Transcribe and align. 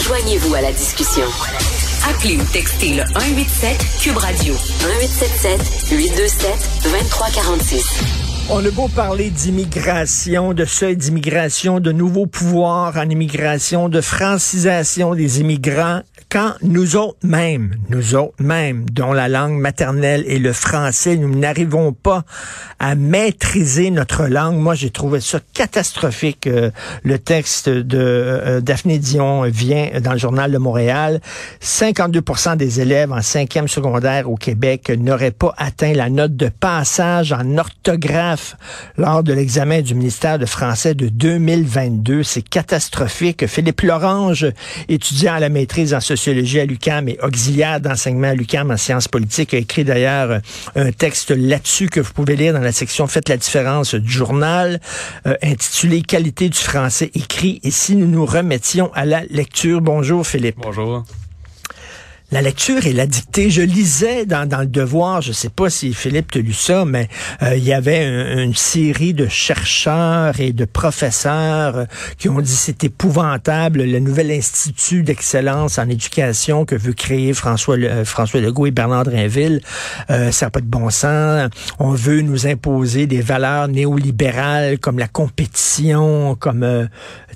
Joignez-vous 0.00 0.54
à 0.54 0.60
la 0.60 0.72
discussion. 0.72 1.24
Appelez 2.08 2.36
ou 2.36 2.44
textez 2.52 2.90
le 2.90 3.04
187 3.06 3.76
Cube 4.00 4.16
Radio 4.16 4.54
1877 4.54 5.90
827 5.90 6.50
2346. 6.84 8.24
On 8.50 8.64
a 8.64 8.70
beau 8.70 8.88
parler 8.88 9.30
d'immigration, 9.30 10.52
de 10.52 10.66
seuil 10.66 10.96
d'immigration, 10.96 11.80
de 11.80 11.92
nouveaux 11.92 12.26
pouvoirs 12.26 12.94
en 12.98 13.08
immigration, 13.08 13.88
de 13.88 14.02
francisation 14.02 15.14
des 15.14 15.40
immigrants, 15.40 16.02
quand 16.34 16.54
nous 16.62 16.96
autres 16.96 17.18
mêmes, 17.22 17.76
nous 17.90 18.16
autres 18.16 18.42
mêmes, 18.42 18.90
dont 18.90 19.12
la 19.12 19.28
langue 19.28 19.56
maternelle 19.56 20.24
est 20.26 20.40
le 20.40 20.52
français, 20.52 21.14
nous 21.14 21.32
n'arrivons 21.32 21.92
pas 21.92 22.24
à 22.80 22.96
maîtriser 22.96 23.92
notre 23.92 24.26
langue. 24.26 24.56
Moi, 24.56 24.74
j'ai 24.74 24.90
trouvé 24.90 25.20
ça 25.20 25.38
catastrophique. 25.52 26.48
Euh, 26.48 26.72
le 27.04 27.20
texte 27.20 27.68
de 27.68 27.98
euh, 28.00 28.60
Daphné 28.60 28.98
Dion 28.98 29.42
vient 29.42 30.00
dans 30.02 30.10
le 30.10 30.18
journal 30.18 30.50
de 30.50 30.58
Montréal. 30.58 31.20
52 31.60 32.20
des 32.56 32.80
élèves 32.80 33.12
en 33.12 33.22
cinquième 33.22 33.68
secondaire 33.68 34.28
au 34.28 34.34
Québec 34.34 34.90
n'auraient 34.90 35.30
pas 35.30 35.54
atteint 35.56 35.92
la 35.92 36.10
note 36.10 36.34
de 36.34 36.48
passage 36.48 37.32
en 37.32 37.58
orthographe 37.58 38.56
lors 38.96 39.22
de 39.22 39.32
l'examen 39.32 39.82
du 39.82 39.94
ministère 39.94 40.40
de 40.40 40.46
français 40.46 40.96
de 40.96 41.06
2022. 41.06 42.24
C'est 42.24 42.42
catastrophique. 42.42 43.46
Philippe 43.46 43.82
Lorange, 43.82 44.48
étudiant 44.88 45.34
à 45.34 45.38
la 45.38 45.48
maîtrise 45.48 45.94
en 45.94 46.00
sociologie, 46.00 46.23
sociologie 46.24 46.60
à 46.60 46.64
l'UQAM 46.64 47.08
et 47.10 47.18
auxiliaire 47.22 47.80
d'enseignement 47.80 48.28
à 48.28 48.34
l'UQAM 48.34 48.70
en 48.70 48.78
sciences 48.78 49.08
politiques, 49.08 49.52
a 49.52 49.58
écrit 49.58 49.84
d'ailleurs 49.84 50.30
euh, 50.30 50.38
un 50.74 50.90
texte 50.90 51.30
là-dessus 51.30 51.88
que 51.88 52.00
vous 52.00 52.12
pouvez 52.14 52.34
lire 52.34 52.54
dans 52.54 52.60
la 52.60 52.72
section 52.72 53.06
Faites 53.06 53.28
la 53.28 53.36
différence 53.36 53.94
du 53.94 54.10
journal, 54.10 54.80
euh, 55.26 55.34
intitulé 55.42 56.00
Qualité 56.00 56.48
du 56.48 56.58
français 56.58 57.10
écrit. 57.14 57.60
Et 57.62 57.70
si 57.70 57.94
nous 57.94 58.06
nous 58.06 58.24
remettions 58.24 58.90
à 58.94 59.04
la 59.04 59.24
lecture. 59.24 59.82
Bonjour 59.82 60.26
Philippe. 60.26 60.56
Bonjour 60.62 61.04
la 62.34 62.42
lecture 62.42 62.84
et 62.84 62.92
la 62.92 63.06
dictée. 63.06 63.48
Je 63.48 63.62
lisais 63.62 64.26
dans, 64.26 64.48
dans 64.48 64.58
le 64.58 64.66
Devoir, 64.66 65.22
je 65.22 65.30
sais 65.30 65.50
pas 65.50 65.70
si 65.70 65.94
Philippe 65.94 66.32
te 66.32 66.40
lu 66.40 66.52
ça, 66.52 66.84
mais 66.84 67.08
euh, 67.42 67.54
il 67.54 67.62
y 67.62 67.72
avait 67.72 68.42
une 68.42 68.56
série 68.56 69.14
de 69.14 69.28
chercheurs 69.28 70.40
et 70.40 70.52
de 70.52 70.64
professeurs 70.64 71.76
euh, 71.76 71.84
qui 72.18 72.28
ont 72.28 72.40
dit 72.40 72.50
c'est 72.50 72.82
épouvantable 72.82 73.84
le 73.84 74.00
nouvel 74.00 74.32
institut 74.32 75.04
d'excellence 75.04 75.78
en 75.78 75.88
éducation 75.88 76.64
que 76.64 76.74
veut 76.74 76.92
créer 76.92 77.34
François 77.34 77.76
euh, 77.76 78.04
François 78.04 78.40
Legault 78.40 78.66
et 78.66 78.72
Bernard 78.72 79.04
Drinville. 79.04 79.60
ça 80.08 80.46
n'a 80.46 80.50
pas 80.50 80.60
de 80.60 80.66
bon 80.66 80.90
sens. 80.90 81.48
On 81.78 81.92
veut 81.92 82.20
nous 82.20 82.48
imposer 82.48 83.06
des 83.06 83.20
valeurs 83.20 83.68
néolibérales 83.68 84.80
comme 84.80 84.98
la 84.98 85.06
compétition, 85.06 86.34
comme 86.34 86.88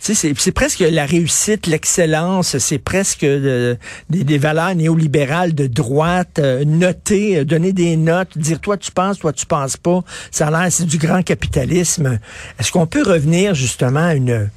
tu 0.02 0.14
sais, 0.14 0.34
c'est 0.36 0.52
presque 0.52 0.80
la 0.80 1.06
réussite, 1.06 1.68
l'excellence, 1.68 2.58
c'est 2.58 2.78
presque 2.78 3.24
des, 3.24 3.77
des 4.08 4.38
valeurs 4.38 4.74
néolibérales 4.74 4.88
de 4.94 5.67
droite, 5.67 6.39
euh, 6.39 6.64
noter, 6.64 7.39
euh, 7.39 7.44
donner 7.44 7.72
des 7.72 7.97
notes, 7.97 8.36
dire 8.36 8.61
toi 8.61 8.77
tu 8.77 8.91
penses, 8.91 9.19
toi 9.19 9.33
tu 9.33 9.47
penses 9.47 9.77
pas. 9.77 10.03
Ça 10.30 10.48
a 10.48 10.50
l'air, 10.50 10.72
c'est 10.72 10.86
du 10.86 10.98
grand 10.98 11.22
capitalisme. 11.22 12.19
Est-ce 12.58 12.72
qu'on 12.72 12.86
peut 12.86 13.03
revenir 13.03 13.55
justement 13.55 14.05
à 14.05 14.14
une 14.14 14.50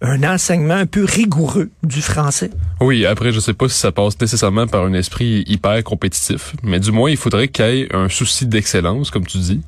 un 0.00 0.22
enseignement 0.22 0.74
un 0.74 0.86
peu 0.86 1.04
rigoureux 1.04 1.70
du 1.82 2.00
français? 2.00 2.50
Oui, 2.80 3.04
après, 3.04 3.32
je 3.32 3.40
sais 3.40 3.52
pas 3.52 3.68
si 3.68 3.78
ça 3.78 3.90
passe 3.90 4.20
nécessairement 4.20 4.66
par 4.66 4.84
un 4.84 4.92
esprit 4.92 5.42
hyper 5.46 5.82
compétitif, 5.82 6.54
mais 6.62 6.78
du 6.78 6.92
moins, 6.92 7.10
il 7.10 7.16
faudrait 7.16 7.48
qu'il 7.48 7.64
y 7.64 7.80
ait 7.80 7.94
un 7.94 8.08
souci 8.08 8.46
d'excellence, 8.46 9.10
comme 9.10 9.26
tu 9.26 9.38
dis. 9.38 9.60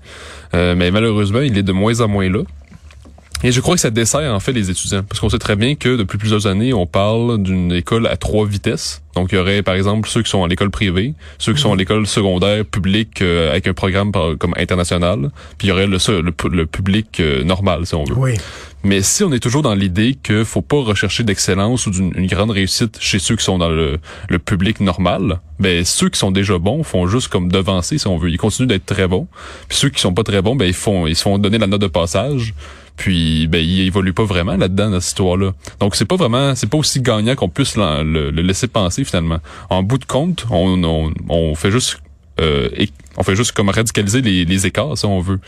Euh, 0.55 0.75
mais 0.77 0.91
malheureusement, 0.91 1.41
il 1.41 1.59
est 1.59 1.63
de 1.63 1.73
moins 1.73 2.01
en 2.01 2.09
moins 2.09 2.29
là. 2.31 2.43
Et 3.43 3.53
je 3.53 3.61
crois 3.61 3.75
que 3.75 3.81
ça 3.81 3.91
dessert 3.91 4.35
en 4.35 4.41
fait 4.41 4.53
les 4.53 4.71
étudiants, 4.71 5.03
parce 5.03 5.19
qu'on 5.19 5.31
sait 5.31 5.39
très 5.39 5.57
bien 5.57 5.75
que 5.75 5.97
depuis 5.97 6.19
plusieurs 6.19 6.47
années, 6.47 6.75
on 6.75 6.87
parle 6.87 7.43
d'une 7.43 7.73
école 7.73 8.07
à 8.07 8.17
trois 8.17 8.47
vitesses. 8.47 9.03
Donc 9.15 9.33
il 9.33 9.37
y 9.37 9.39
aurait 9.39 9.63
par 9.63 9.75
exemple 9.75 10.09
ceux 10.09 10.23
qui 10.23 10.31
sont 10.31 10.45
à 10.45 10.49
l'école 10.49 10.71
privée, 10.71 11.15
ceux 11.39 11.55
qui 11.55 11.61
sont 11.61 11.71
à 11.71 11.73
mhm. 11.73 11.79
l'école 11.79 12.07
secondaire 12.07 12.65
publique 12.65 13.23
euh, 13.23 13.51
avec 13.51 13.67
un 13.67 13.73
programme 13.73 14.13
comme 14.13 14.55
international, 14.57 15.31
puis 15.59 15.69
il 15.69 15.71
y 15.71 15.73
aurait 15.73 15.87
le, 15.87 15.99
le, 16.21 16.67
public 16.67 17.19
euh, 17.21 17.43
normal 17.43 17.87
si 17.87 17.95
on 17.95 18.05
veut. 18.05 18.15
Oui. 18.15 18.35
Mais 18.83 19.03
si 19.03 19.25
on 19.25 19.33
est 19.33 19.41
toujours 19.41 19.63
dans 19.63 19.75
l'idée 19.75 20.17
que 20.23 20.43
faut 20.45 20.63
pas 20.63 20.81
rechercher 20.81 21.23
d'excellence 21.23 21.87
ou 21.87 21.91
d'une 21.91 22.27
grande 22.27 22.51
réussite 22.51 22.97
chez 23.01 23.19
ceux 23.19 23.37
qui 23.37 23.45
sont 23.45 23.59
dans 23.59 23.69
le, 23.69 23.99
le, 24.29 24.39
public 24.39 24.81
normal, 24.81 25.41
ben 25.59 25.85
ceux 25.85 26.09
qui 26.09 26.19
sont 26.19 26.31
déjà 26.31 26.59
bons 26.59 26.83
font 26.83 27.07
juste 27.07 27.29
comme 27.29 27.51
devancer 27.51 27.99
si 27.99 28.07
on 28.07 28.17
veut. 28.17 28.31
Ils 28.31 28.39
continuent 28.39 28.69
d'être 28.69 28.87
très 28.87 29.07
bons. 29.07 29.27
Puis 29.69 29.77
ceux 29.77 29.91
qui 29.91 30.01
sont 30.01 30.15
pas 30.15 30.25
très 30.25 30.41
bons, 30.41 30.57
ben 30.57 30.65
ils 30.65 30.73
font 30.73 31.07
ils 31.07 31.17
se 31.17 31.23
font 31.23 31.37
donner 31.37 31.59
la 31.59 31.67
note 31.67 31.83
de 31.83 31.89
passage 31.89 32.55
puis 33.01 33.47
ben 33.47 33.65
il 33.65 33.81
évolue 33.81 34.13
pas 34.13 34.25
vraiment 34.25 34.59
là-dedans 34.59 34.91
dans 34.91 35.01
cette 35.01 35.09
histoire-là. 35.09 35.53
Donc 35.81 35.97
c'est 35.97 36.05
pas 36.05 36.17
vraiment 36.17 36.55
c'est 36.55 36.69
pas 36.69 36.77
aussi 36.77 37.01
gagnant 37.01 37.35
qu'on 37.35 37.49
puisse 37.49 37.79
le, 37.79 38.31
laisser 38.31 38.69
penser 38.69 39.05
finalement. 39.05 39.39
En 39.71 39.83
bout 39.83 39.97
de 39.97 40.05
compte, 40.05 40.45
on, 40.51 41.55
fait 41.55 41.71
juste 41.71 42.03
euh, 42.41 42.69
on 43.17 43.23
fait 43.23 43.37
juste 43.37 43.53
comme 43.53 43.69
radicaliser 43.69 44.23
les, 44.23 44.45
les 44.45 44.67
écarts, 44.67 44.97
si 44.97 45.05
on 45.05 45.21
veut. 45.21 45.41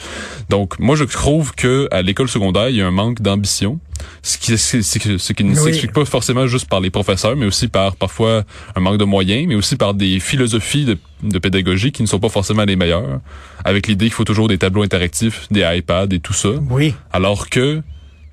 Donc, 0.51 0.79
moi, 0.79 0.95
je 0.97 1.05
trouve 1.05 1.55
que 1.55 1.89
à 1.91 2.03
l'école 2.03 2.29
secondaire, 2.29 2.69
il 2.69 2.77
y 2.77 2.83
a 2.83 2.87
un 2.87 2.91
manque 2.91 3.23
d'ambition, 3.23 3.79
ce 4.23 4.37
qui, 4.37 4.59
ce 4.59 5.33
qui 5.33 5.45
ne 5.45 5.55
s'explique 5.55 5.93
pas 5.93 6.05
forcément 6.05 6.47
juste 6.47 6.69
par 6.69 6.81
les 6.81 6.91
professeurs, 6.91 7.37
mais 7.37 7.47
aussi 7.47 7.69
par 7.69 7.97
parfois 7.97 8.45
un 8.77 8.81
manque 8.81 8.99
de 8.99 9.05
moyens, 9.05 9.47
mais 9.49 9.55
aussi 9.55 9.77
par 9.77 9.95
des 9.95 10.21
philosophies 10.21 10.85
de, 10.85 10.99
de 11.23 11.39
pédagogie 11.39 11.93
qui 11.93 12.03
ne 12.03 12.09
sont 12.09 12.21
pas 12.21 12.29
forcément 12.29 12.65
les 12.65 12.77
meilleures, 12.77 13.21
avec 13.65 13.87
l'idée 13.87 14.07
qu'il 14.07 14.15
faut 14.15 14.25
toujours 14.25 14.49
des 14.49 14.59
tableaux 14.59 14.83
interactifs, 14.83 15.47
des 15.51 15.65
iPads 15.65 16.09
et 16.11 16.21
tout 16.21 16.35
ça. 16.35 16.51
Oui. 16.71 16.95
Alors 17.13 17.49
que 17.49 17.83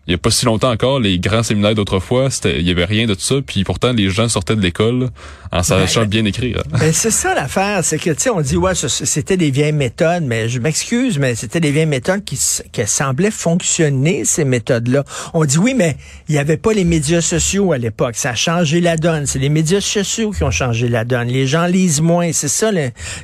il 0.09 0.14
y 0.14 0.16
a 0.16 0.18
pas 0.18 0.31
si 0.31 0.46
longtemps 0.46 0.72
encore, 0.72 1.00
les 1.00 1.20
grands 1.20 1.44
séminaires 1.44 1.75
d'autrefois, 1.75 2.31
c'était, 2.31 2.59
il 2.59 2.68
y 2.68 2.72
avait 2.72 2.86
rien 2.86 3.06
de 3.06 3.14
tout 3.14 3.22
ça, 3.22 3.36
puis 3.46 3.64
pourtant 3.64 3.94
les 3.94 4.09
gens 4.09 4.28
sortaient 4.28 4.56
de 4.56 4.62
l'école 4.62 5.09
en 5.52 5.62
sachant 5.62 6.06
bien 6.06 6.25
écrire. 6.25 6.64
Ben 6.80 6.92
c'est 6.92 7.12
ça 7.12 7.36
l'affaire, 7.36 7.84
c'est 7.84 8.00
que 8.00 8.09
tu 8.09 8.22
sais, 8.22 8.30
on 8.31 8.42
dit 8.42 8.58
ouais, 8.58 8.74
c'était 8.74 9.38
des 9.38 9.52
vieilles 9.52 9.72
méthodes, 9.72 10.24
mais 10.24 10.50
je 10.50 10.59
m'excuse, 10.59 11.20
mais 11.20 11.36
c'était 11.36 11.59
des 11.59 11.72
vieilles 11.72 11.86
méthodes 11.86 12.24
qui, 12.24 12.40
qui 12.72 12.88
semblaient 12.88 13.30
fonctionner 13.30 14.25
ces 14.25 14.46
méthodes-là. 14.46 15.03
On 15.36 15.46
dit 15.46 15.59
oui, 15.59 15.75
mais 15.75 15.96
il 16.28 16.34
y 16.34 16.40
avait 16.40 16.58
pas 16.58 16.74
les 16.74 16.86
médias 16.86 17.22
sociaux 17.22 17.72
à 17.72 17.78
l'époque, 17.78 18.16
ça 18.16 18.31
a 18.31 18.36
changé 18.36 18.81
la 18.81 18.97
donne. 18.97 19.28
C'est 19.28 19.40
les 19.40 19.50
médias 19.50 19.81
sociaux 19.81 20.31
qui 20.31 20.44
ont 20.44 20.52
changé 20.52 20.90
la 20.90 21.06
donne. 21.06 21.28
Les 21.28 21.46
gens 21.46 21.68
lisent 21.68 22.02
moins, 22.02 22.31
c'est 22.34 22.47
ça 22.47 22.72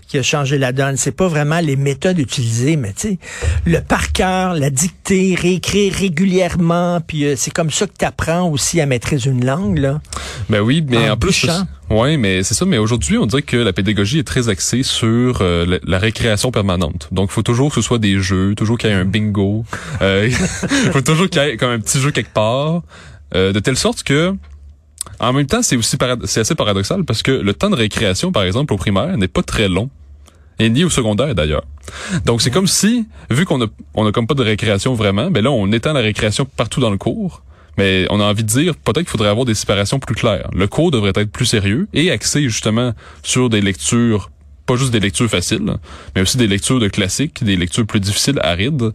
qui 0.08 0.20
a 0.20 0.24
changé 0.24 0.60
la 0.60 0.72
donne. 0.72 0.98
C'est 0.98 1.12
pas 1.12 1.28
vraiment 1.28 1.62
les 1.62 1.78
méthodes 1.78 2.20
utilisées, 2.20 2.76
mais 2.76 2.94
tu 2.94 3.10
sais, 3.10 3.20
le 3.66 3.80
par 3.82 4.12
cœur, 4.12 4.54
la 4.54 4.70
dictée, 4.70 5.36
réécrire 5.36 5.94
régulièrement 5.94 6.75
puis 7.06 7.26
euh, 7.26 7.36
c'est 7.36 7.52
comme 7.52 7.72
ça 7.72 7.88
que 7.88 7.94
tu 7.98 8.06
apprends 8.06 8.50
aussi 8.50 8.82
à 8.82 8.86
maîtriser 8.86 9.30
une 9.30 9.46
langue, 9.46 9.78
là. 9.78 10.02
Ben 10.50 10.62
oui, 10.62 10.84
mais 10.88 11.10
en, 11.10 11.18
plus... 11.18 11.48
Oui, 11.90 12.18
mais 12.18 12.44
c'est 12.44 12.54
ça. 12.54 12.66
Mais 12.66 12.78
aujourd'hui, 12.78 13.18
on 13.18 13.26
dirait 13.26 13.42
que 13.42 13.58
la 13.58 13.74
pédagogie 13.74 14.20
est 14.20 14.24
très 14.24 14.50
axée 14.50 14.84
sur 14.84 15.40
euh, 15.42 15.80
la, 15.84 16.00
récréation 16.00 16.52
permanente. 16.52 17.10
Donc, 17.12 17.30
il 17.32 17.34
faut 17.34 17.44
toujours 17.44 17.70
que 17.70 17.76
ce 17.76 17.82
soit 17.82 18.00
des 18.00 18.20
jeux, 18.20 18.56
toujours 18.56 18.78
qu'il 18.78 18.90
y 18.90 18.94
ait 18.94 18.96
un 18.96 19.06
bingo. 19.06 19.66
Euh, 20.02 20.28
il 20.28 20.34
faut 20.92 21.02
toujours 21.02 21.30
qu'il 21.30 21.42
y 21.42 21.46
ait 21.46 21.58
comme 21.58 21.72
un 21.72 21.80
petit 21.80 22.00
jeu 22.00 22.12
quelque 22.12 22.34
part, 22.34 22.82
de 23.34 23.60
telle 23.60 23.76
sorte 23.76 24.04
que 24.04 24.34
en 25.20 25.34
même 25.34 25.46
temps, 25.46 25.62
c'est 25.62 25.76
aussi 25.76 25.98
c'est 26.26 26.40
assez 26.40 26.56
paradoxal 26.56 27.04
parce 27.04 27.22
que 27.22 27.32
le 27.32 27.54
temps 27.54 27.70
de 27.70 27.76
récréation, 27.76 28.32
par 28.32 28.44
exemple, 28.44 28.74
au 28.74 28.78
primaire, 28.78 29.18
n'est 29.18 29.28
pas 29.28 29.44
très 29.44 29.68
long 29.68 29.90
et 30.60 30.70
ni 30.70 30.84
au 30.84 30.90
secondaire 30.90 31.36
d'ailleurs. 31.36 31.64
Donc 32.26 32.42
c'est 32.42 32.52
comme 32.52 32.68
si, 32.68 33.08
vu 33.30 33.46
qu'on 33.46 33.62
a, 33.62 33.68
on 33.94 34.06
a 34.06 34.12
comme 34.12 34.28
pas 34.28 34.34
de 34.34 34.44
récréation 34.44 34.94
vraiment, 34.94 35.32
ben 35.32 35.44
là 35.44 35.52
on 35.52 35.72
étend 35.72 35.94
la 35.94 36.02
récréation 36.02 36.46
partout 36.46 36.80
dans 36.80 36.92
le 36.92 36.98
cours. 36.98 37.44
Mais 37.78 38.08
on 38.10 38.22
a 38.22 38.24
envie 38.24 38.44
de 38.44 38.48
dire, 38.48 38.74
peut-être 38.74 39.02
qu'il 39.02 39.10
faudrait 39.10 39.28
avoir 39.28 39.46
des 39.46 39.54
séparations 39.54 40.00
plus 40.00 40.16
claires. 40.16 40.50
Le 40.54 40.66
cours 40.66 40.92
devrait 40.92 41.12
être 41.14 41.30
plus 41.32 41.46
sérieux 41.46 41.90
et 41.94 42.10
axé 42.10 42.44
justement 42.44 42.94
sur 43.22 43.50
des 43.50 43.60
lectures 43.60 44.32
pas 44.66 44.78
juste 44.78 44.92
des 44.92 45.00
lectures 45.00 45.30
faciles, 45.30 45.78
mais 46.16 46.22
aussi 46.22 46.38
des 46.38 46.48
lectures 46.48 46.80
de 46.80 46.88
classiques, 46.88 47.44
des 47.44 47.56
lectures 47.56 47.86
plus 47.86 48.00
difficiles, 48.00 48.40
arides, 48.42 48.94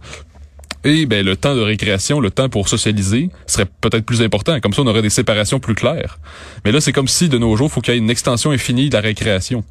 et 0.85 1.07
ben 1.07 1.25
le 1.25 1.37
temps 1.37 1.55
de 1.55 1.61
récréation, 1.61 2.21
le 2.21 2.31
temps 2.31 2.49
pour 2.49 2.69
socialiser 2.69 3.31
serait 3.47 3.67
peut-être 3.81 4.05
plus 4.05 4.23
important. 4.23 4.59
Comme 4.61 4.73
ça, 4.73 4.83
on 4.83 4.87
aurait 4.87 5.03
des 5.03 5.11
séparations 5.11 5.61
plus 5.61 5.75
claires. 5.75 6.19
Mais 6.65 6.73
là, 6.73 6.81
c'est 6.81 6.93
comme 6.93 7.09
si 7.09 7.29
de 7.29 7.37
nos 7.37 7.55
jours, 7.57 7.71
faut 7.71 7.81
qu'il 7.81 7.93
y 7.93 7.97
ait 7.97 8.01
une 8.01 8.11
extension 8.11 8.51
infinie 8.51 8.89
de 8.89 8.95
la 8.95 9.03
récréation. 9.03 9.63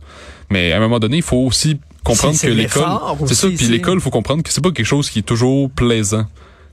Mais 0.52 0.72
à 0.72 0.78
un 0.78 0.80
moment 0.80 1.00
donné, 1.00 1.18
il 1.18 1.24
faut 1.24 1.38
aussi 1.38 1.80
comprendre 2.04 2.40
que 2.40 2.48
l'école, 2.48 2.86
c'est 3.28 3.36
ça. 3.36 3.48
Puis 3.48 3.68
l'école, 3.68 4.00
faut 4.02 4.10
comprendre 4.10 4.44
que 4.44 4.52
c'est 4.52 4.64
pas 4.64 4.72
quelque 4.72 4.86
chose 4.86 5.10
qui 5.10 5.20
est 5.20 5.24
toujours 5.24 5.70
plaisant 5.70 6.26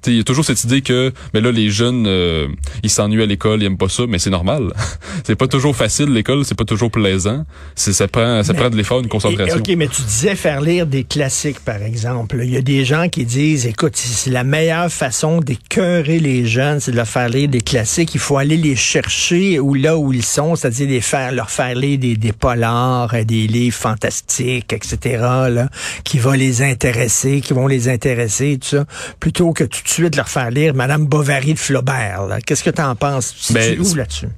il 0.07 0.17
y 0.17 0.21
a 0.21 0.25
toujours 0.25 0.45
cette 0.45 0.63
idée 0.65 0.83
que 0.83 1.13
mais 1.35 1.41
là 1.41 1.51
les 1.51 1.71
jeunes 1.71 2.07
euh, 2.07 2.49
ils 2.83 2.91
s'ennuient 2.91 3.23
à 3.23 3.27
l'école, 3.27 3.63
ils 3.63 3.67
aiment 3.67 3.79
pas 3.79 3.89
ça, 3.89 4.05
mais 4.09 4.19
c'est 4.19 4.31
normal. 4.31 4.73
c'est 5.25 5.37
pas 5.37 5.49
toujours 5.49 5.75
facile 5.75 6.13
l'école, 6.13 6.45
c'est 6.45 6.55
pas 6.55 6.65
toujours 6.65 6.91
plaisant. 6.91 7.45
C'est 7.75 7.93
ça 7.93 8.09
prend 8.09 8.43
ça 8.43 8.55
prend 8.55 8.71
de 8.71 8.77
l'effort, 8.77 9.01
une 9.01 9.09
concentration. 9.09 9.59
OK, 9.59 9.69
mais 9.77 9.89
tu 9.89 10.03
disais 10.03 10.37
faire 10.37 10.61
lire 10.61 10.87
des 10.87 11.05
classiques 11.05 11.61
par 11.61 11.83
exemple. 11.83 12.41
Il 12.43 12.51
y 12.51 12.57
a 12.57 12.63
des 12.63 12.85
gens 12.85 13.09
qui 13.09 13.25
disent 13.25 13.67
écoute, 13.67 13.97
c'est 13.97 14.31
la 14.31 14.45
meilleure 14.45 14.91
façon 14.91 15.41
d'écœurer 15.41 16.19
les 16.19 16.47
jeunes, 16.47 16.81
c'est 16.81 16.93
de 16.93 16.97
leur 16.97 17.09
faire 17.09 17.29
lire 17.29 17.49
des 17.49 17.61
classiques, 17.61 18.15
il 18.15 18.21
faut 18.21 18.37
aller 18.37 18.57
les 18.57 18.77
chercher 18.77 19.59
où 19.61 19.75
là 19.75 19.97
où 19.97 20.13
ils 20.13 20.25
sont, 20.25 20.57
c'est-à-dire 20.57 20.89
les 20.89 21.01
faire 21.01 21.33
leur 21.33 21.51
faire 21.51 21.75
lire 21.75 21.99
des 21.99 22.17
des 22.17 22.33
polars, 22.33 23.15
des 23.25 23.47
livres 23.47 23.77
fantastiques, 23.77 24.73
etc. 24.73 25.19
là, 25.51 25.69
qui 26.05 26.19
vont 26.19 26.33
les 26.33 26.63
intéresser, 26.63 27.41
qui 27.41 27.53
vont 27.53 27.67
les 27.67 27.89
intéresser 27.89 28.59
tout 28.59 28.69
ça, 28.69 28.85
plutôt 29.21 29.53
que 29.53 29.65
tout 29.65 29.86
de 29.87 29.91
suite 29.91 30.17
leur 30.17 30.29
faire 30.29 30.51
lire 30.51 30.75
Madame 30.75 31.07
Bovary 31.07 31.55
de 31.55 31.59
Flaubert. 31.59 32.39
Qu'est-ce 32.45 32.65
que 32.65 32.71
tu 32.71 32.83
en 32.83 32.95
penses? 32.95 33.35
Tu 33.47 33.53
ben, 33.53 33.81
où 33.81 33.95
là-dessus? 33.95 34.29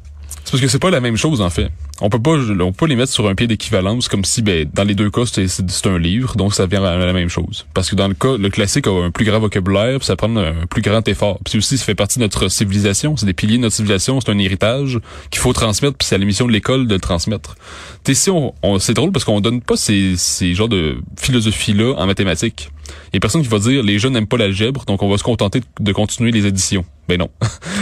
C'est 0.44 0.52
parce 0.52 0.62
que 0.62 0.68
c'est 0.68 0.78
pas 0.78 0.90
la 0.90 1.00
même 1.00 1.16
chose 1.16 1.40
en 1.40 1.50
fait. 1.50 1.70
On 2.00 2.10
peut 2.10 2.20
pas, 2.20 2.36
on 2.60 2.72
peut 2.72 2.86
les 2.86 2.94
mettre 2.94 3.12
sur 3.12 3.28
un 3.28 3.34
pied 3.34 3.48
d'équivalence 3.48 4.08
comme 4.08 4.24
si, 4.24 4.40
ben, 4.40 4.70
dans 4.72 4.84
les 4.84 4.94
deux 4.94 5.10
cas, 5.10 5.22
c'est 5.26 5.86
un 5.86 5.98
livre, 5.98 6.36
donc 6.36 6.54
ça 6.54 6.66
vient 6.66 6.82
à 6.84 6.96
la 6.96 7.12
même 7.12 7.28
chose. 7.28 7.66
Parce 7.74 7.90
que 7.90 7.96
dans 7.96 8.06
le 8.06 8.14
cas, 8.14 8.36
le 8.38 8.48
classique 8.50 8.86
a 8.86 9.04
un 9.04 9.10
plus 9.10 9.24
grand 9.24 9.40
vocabulaire, 9.40 9.98
puis 9.98 10.06
ça 10.06 10.14
prend 10.14 10.34
un 10.36 10.66
plus 10.70 10.80
grand 10.80 11.06
effort. 11.08 11.40
Puis 11.44 11.58
aussi, 11.58 11.76
ça 11.76 11.84
fait 11.84 11.96
partie 11.96 12.18
de 12.18 12.24
notre 12.24 12.48
civilisation. 12.48 13.16
C'est 13.16 13.26
des 13.26 13.32
piliers 13.32 13.56
de 13.56 13.62
notre 13.62 13.74
civilisation. 13.74 14.20
C'est 14.20 14.30
un 14.30 14.38
héritage 14.38 15.00
qu'il 15.30 15.40
faut 15.40 15.52
transmettre. 15.52 15.96
Puis 15.98 16.06
c'est 16.06 16.14
à 16.14 16.18
l'émission 16.18 16.46
de 16.46 16.52
l'école 16.52 16.86
de 16.86 16.94
le 16.94 17.00
transmettre. 17.00 17.56
T'es 18.04 18.14
si 18.14 18.30
on, 18.30 18.54
c'est 18.78 18.94
drôle 18.94 19.10
parce 19.10 19.24
qu'on 19.24 19.40
donne 19.40 19.60
pas 19.60 19.76
ces, 19.76 20.14
ces 20.16 20.54
genres 20.54 20.68
de 20.68 20.98
philosophie 21.18 21.72
là 21.72 21.94
en 21.98 22.06
mathématiques. 22.06 22.70
Il 23.12 23.14
y 23.14 23.16
a 23.16 23.20
personne 23.20 23.42
qui 23.42 23.48
va 23.48 23.58
dire 23.58 23.82
les 23.82 23.98
jeunes 23.98 24.12
n'aiment 24.12 24.26
pas 24.26 24.36
l'algèbre, 24.36 24.84
donc 24.84 25.02
on 25.02 25.10
va 25.10 25.18
se 25.18 25.22
contenter 25.22 25.62
de 25.80 25.92
continuer 25.92 26.30
les 26.30 26.46
éditions. 26.46 26.84
Ben 27.08 27.18
non. 27.18 27.30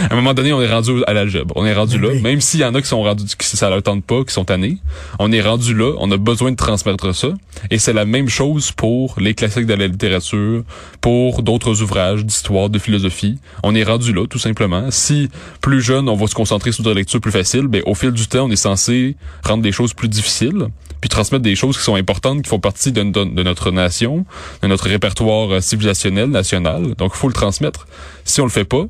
à 0.09 0.13
un 0.13 0.15
moment 0.15 0.33
donné, 0.33 0.53
on 0.53 0.61
est 0.61 0.71
rendu 0.71 1.03
à 1.05 1.13
l'algèbre. 1.13 1.53
On 1.57 1.65
est 1.65 1.73
rendu 1.73 1.99
là. 1.99 2.13
Même 2.21 2.39
s'il 2.39 2.61
y 2.61 2.65
en 2.65 2.73
a 2.73 2.81
qui 2.81 2.87
sont 2.87 3.03
rendus, 3.03 3.25
qui 3.37 3.45
ça 3.45 3.69
leur 3.69 3.83
tente 3.83 4.05
pas, 4.05 4.23
qui 4.23 4.33
sont 4.33 4.45
tannés. 4.45 4.77
On 5.19 5.31
est 5.31 5.41
rendu 5.41 5.73
là. 5.73 5.93
On 5.99 6.09
a 6.11 6.17
besoin 6.17 6.51
de 6.51 6.55
transmettre 6.55 7.13
ça. 7.13 7.29
Et 7.69 7.77
c'est 7.77 7.93
la 7.93 8.05
même 8.05 8.29
chose 8.29 8.71
pour 8.71 9.15
les 9.19 9.33
classiques 9.33 9.65
de 9.65 9.73
la 9.73 9.87
littérature, 9.87 10.63
pour 11.01 11.43
d'autres 11.43 11.81
ouvrages 11.81 12.23
d'histoire, 12.23 12.69
de 12.69 12.79
philosophie. 12.79 13.37
On 13.63 13.75
est 13.75 13.83
rendu 13.83 14.13
là, 14.13 14.25
tout 14.27 14.39
simplement. 14.39 14.89
Si 14.91 15.29
plus 15.61 15.81
jeune, 15.81 16.07
on 16.07 16.15
va 16.15 16.27
se 16.27 16.35
concentrer 16.35 16.71
sur 16.71 16.83
des 16.83 16.93
lectures 16.93 17.19
plus 17.19 17.31
faciles, 17.31 17.67
ben, 17.67 17.81
au 17.85 17.95
fil 17.95 18.11
du 18.11 18.27
temps, 18.27 18.45
on 18.45 18.51
est 18.51 18.55
censé 18.55 19.17
rendre 19.43 19.63
des 19.63 19.71
choses 19.71 19.93
plus 19.93 20.07
difficiles, 20.07 20.67
puis 21.01 21.09
transmettre 21.09 21.43
des 21.43 21.55
choses 21.55 21.77
qui 21.77 21.83
sont 21.83 21.95
importantes, 21.95 22.41
qui 22.43 22.49
font 22.49 22.59
partie 22.59 22.91
de, 22.91 23.03
de 23.03 23.43
notre 23.43 23.71
nation, 23.71 24.25
de 24.61 24.67
notre 24.67 24.87
répertoire 24.87 25.51
euh, 25.51 25.61
civilisationnel, 25.61 26.29
national. 26.29 26.95
Donc, 26.95 27.11
il 27.13 27.17
faut 27.17 27.27
le 27.27 27.33
transmettre. 27.33 27.87
Si 28.23 28.41
on 28.41 28.45
le 28.45 28.49
fait 28.49 28.65
pas, 28.65 28.85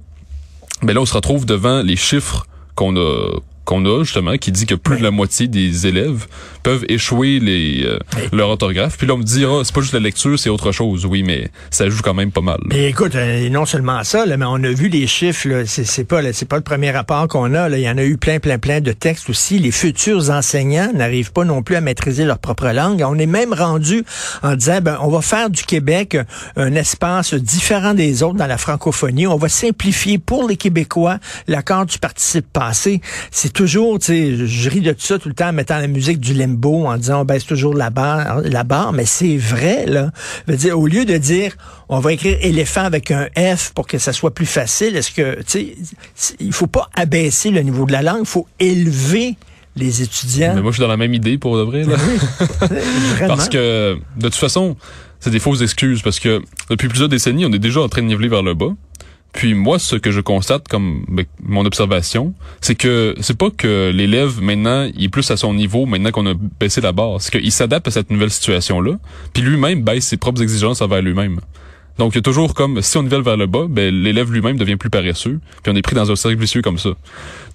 mais 0.84 0.94
là, 0.94 1.02
on 1.02 1.06
se 1.06 1.14
retrouve 1.14 1.46
devant 1.46 1.82
les 1.82 1.96
chiffres 1.96 2.46
qu'on 2.76 2.96
a 2.96 3.40
qu'on 3.68 3.84
a 3.84 4.04
justement 4.06 4.38
qui 4.38 4.54
dit 4.54 4.66
que 4.66 4.76
plus 4.76 4.98
de 4.98 5.04
la 5.04 5.12
moitié 5.12 5.50
des 5.50 5.88
élèves 5.88 6.26
peuvent 6.64 6.86
échouer 6.88 7.40
les 7.40 7.84
euh, 7.84 8.00
leur 8.32 8.50
orthographe. 8.50 8.98
Puis 8.98 9.06
là 9.06 9.16
on 9.16 9.18
me 9.18 9.24
dira 9.24 9.62
c'est 9.66 9.76
pas 9.76 9.82
juste 9.82 9.94
la 9.94 10.00
lecture, 10.00 10.40
c'est 10.40 10.50
autre 10.50 10.72
chose. 10.72 11.06
Oui, 11.06 11.22
mais 11.22 11.50
ça 11.70 11.90
joue 11.90 12.02
quand 12.02 12.14
même 12.14 12.32
pas 12.32 12.40
mal. 12.40 12.60
Mais 12.66 12.90
écoute, 12.90 13.16
euh, 13.16 13.50
non 13.50 13.66
seulement 13.66 14.06
ça, 14.06 14.26
là, 14.26 14.38
mais 14.38 14.46
on 14.48 14.64
a 14.64 14.70
vu 14.70 14.88
les 14.88 15.06
chiffres. 15.06 15.64
C'est 15.66 16.06
pas 16.06 16.22
c'est 16.32 16.48
pas 16.48 16.56
le 16.56 16.64
premier 16.64 16.92
rapport 16.92 17.28
qu'on 17.28 17.54
a. 17.54 17.68
Là. 17.68 17.78
Il 17.78 17.84
y 17.84 17.90
en 17.90 17.98
a 17.98 18.04
eu 18.06 18.16
plein, 18.16 18.40
plein, 18.40 18.58
plein 18.58 18.80
de 18.80 18.94
textes 18.94 19.30
aussi. 19.30 19.60
Les 19.60 19.72
futurs 19.72 20.30
enseignants 20.30 20.94
n'arrivent 20.94 21.34
pas 21.34 21.44
non 21.44 21.62
plus 21.62 21.76
à 21.76 21.82
maîtriser 21.82 22.24
leur 22.24 22.40
propre 22.40 22.70
langue. 22.70 23.04
On 23.06 23.20
est 23.20 23.26
même 23.26 23.52
rendu 23.52 24.06
en 24.44 24.56
disant 24.56 24.80
ben 24.82 24.98
on 25.02 25.10
va 25.10 25.20
faire 25.20 25.50
du 25.50 25.64
Québec 25.64 26.18
un 26.56 26.74
espace 26.74 27.34
différent 27.34 27.94
des 27.94 28.24
autres 28.24 28.38
dans 28.38 28.48
la 28.48 28.58
francophonie. 28.58 29.28
On 29.28 29.38
va 29.38 29.50
simplifier 29.50 30.20
pour 30.20 30.48
les 30.48 30.56
Québécois 30.56 31.18
l'accord 31.50 31.86
du 31.86 32.00
participe 32.00 32.48
passé. 32.54 33.02
C'est 33.30 33.57
toujours, 33.58 33.98
tu 33.98 34.06
sais, 34.06 34.48
je 34.48 34.70
ris 34.70 34.82
de 34.82 34.92
tout 34.92 35.02
ça 35.02 35.18
tout 35.18 35.28
le 35.28 35.34
temps 35.34 35.50
en 35.50 35.54
mettant 35.54 35.80
la 35.80 35.88
musique 35.88 36.20
du 36.20 36.34
limbo, 36.34 36.86
en 36.86 36.96
disant 36.96 37.22
on 37.22 37.26
baisse 37.26 37.46
toujours 37.46 37.74
la 37.74 37.90
barre, 37.90 38.42
la 38.44 38.64
barre, 38.64 38.94
mais 38.94 39.06
c'est 39.06 39.36
vrai, 39.36 39.86
là. 39.88 40.12
Je 40.48 40.52
veux 40.52 40.58
dire, 40.58 40.80
au 40.80 40.86
lieu 40.86 41.06
de 41.06 41.18
dire 41.18 41.58
on 41.90 42.00
va 42.00 42.14
écrire 42.14 42.38
éléphant 42.42 42.84
avec 42.84 43.12
un 43.12 43.28
F 43.36 43.72
pour 43.74 43.88
que 43.88 43.98
ça 43.98 44.14
soit 44.14 44.34
plus 44.34 44.46
facile, 44.46 44.96
est-ce 44.96 45.12
que, 45.12 45.42
tu 45.44 45.76
sais, 46.16 46.36
il 46.40 46.54
faut 46.54 46.68
pas 46.68 46.88
abaisser 46.96 47.50
le 47.50 47.62
niveau 47.62 47.86
de 47.86 47.94
la 47.94 48.04
langue, 48.04 48.22
il 48.22 48.28
faut 48.28 48.48
élever 48.60 49.36
les 49.76 50.02
étudiants. 50.02 50.54
Mais 50.56 50.62
moi, 50.62 50.72
je 50.72 50.78
suis 50.78 50.82
dans 50.82 50.88
la 50.88 50.98
même 50.98 51.14
idée 51.14 51.38
pour 51.38 51.58
de 51.58 51.64
vrai. 51.64 51.84
Là. 51.84 51.98
parce 53.28 53.50
que, 53.50 53.98
de 54.18 54.22
toute 54.22 54.36
façon, 54.36 54.76
c'est 55.20 55.30
des 55.30 55.40
fausses 55.40 55.62
excuses 55.62 56.02
parce 56.02 56.20
que 56.20 56.42
depuis 56.70 56.88
plusieurs 56.88 57.10
décennies, 57.10 57.46
on 57.46 57.52
est 57.52 57.60
déjà 57.60 57.82
en 57.82 57.90
train 57.90 58.02
de 58.02 58.08
niveler 58.08 58.28
vers 58.28 58.44
le 58.44 58.54
bas. 58.54 58.74
Puis 59.34 59.54
moi, 59.54 59.78
ce 59.78 59.96
que 59.96 60.12
je 60.12 60.22
constate 60.22 60.68
comme 60.68 61.06
ben, 61.08 61.26
mon 61.44 61.66
observation, 61.66 62.34
c'est 62.62 62.76
que 62.76 63.16
c'est 63.20 63.38
pas 63.38 63.50
que 63.50 63.92
l'élève 63.94 64.42
maintenant 64.42 64.90
il 64.96 65.06
est 65.06 65.10
plus 65.10 65.30
à 65.30 65.38
son 65.38 65.54
niveau 65.54 65.86
maintenant 65.86 66.12
qu'on 66.12 66.26
a 66.26 66.34
baissé 66.34 66.82
la 66.82 66.92
barre, 66.92 67.22
c'est 67.22 67.32
qu'il 67.32 67.52
s'adapte 67.52 67.88
à 67.88 67.92
cette 67.92 68.10
nouvelle 68.10 68.32
situation-là, 68.32 68.94
puis 69.34 69.44
lui-même 69.44 69.84
baisse 69.84 70.08
ses 70.08 70.18
propres 70.18 70.42
exigences 70.42 70.82
envers 70.82 71.02
lui-même. 71.02 71.40
Donc, 71.98 72.14
il 72.14 72.18
y 72.18 72.20
a 72.20 72.22
toujours 72.22 72.54
comme, 72.54 72.82
si 72.82 72.98
on 72.98 73.04
nivelle 73.04 73.22
vers 73.22 73.38
le 73.38 73.48
bas, 73.48 73.66
ben, 73.70 73.94
l'élève 73.94 74.32
lui-même 74.32 74.58
devient 74.58 74.76
plus 74.76 74.90
paresseux, 74.90 75.40
puis 75.64 75.72
on 75.72 75.76
est 75.76 75.82
pris 75.82 75.96
dans 75.96 76.12
un 76.12 76.16
cercle 76.16 76.40
vicieux 76.40 76.62
comme 76.62 76.78
ça. 76.78 76.92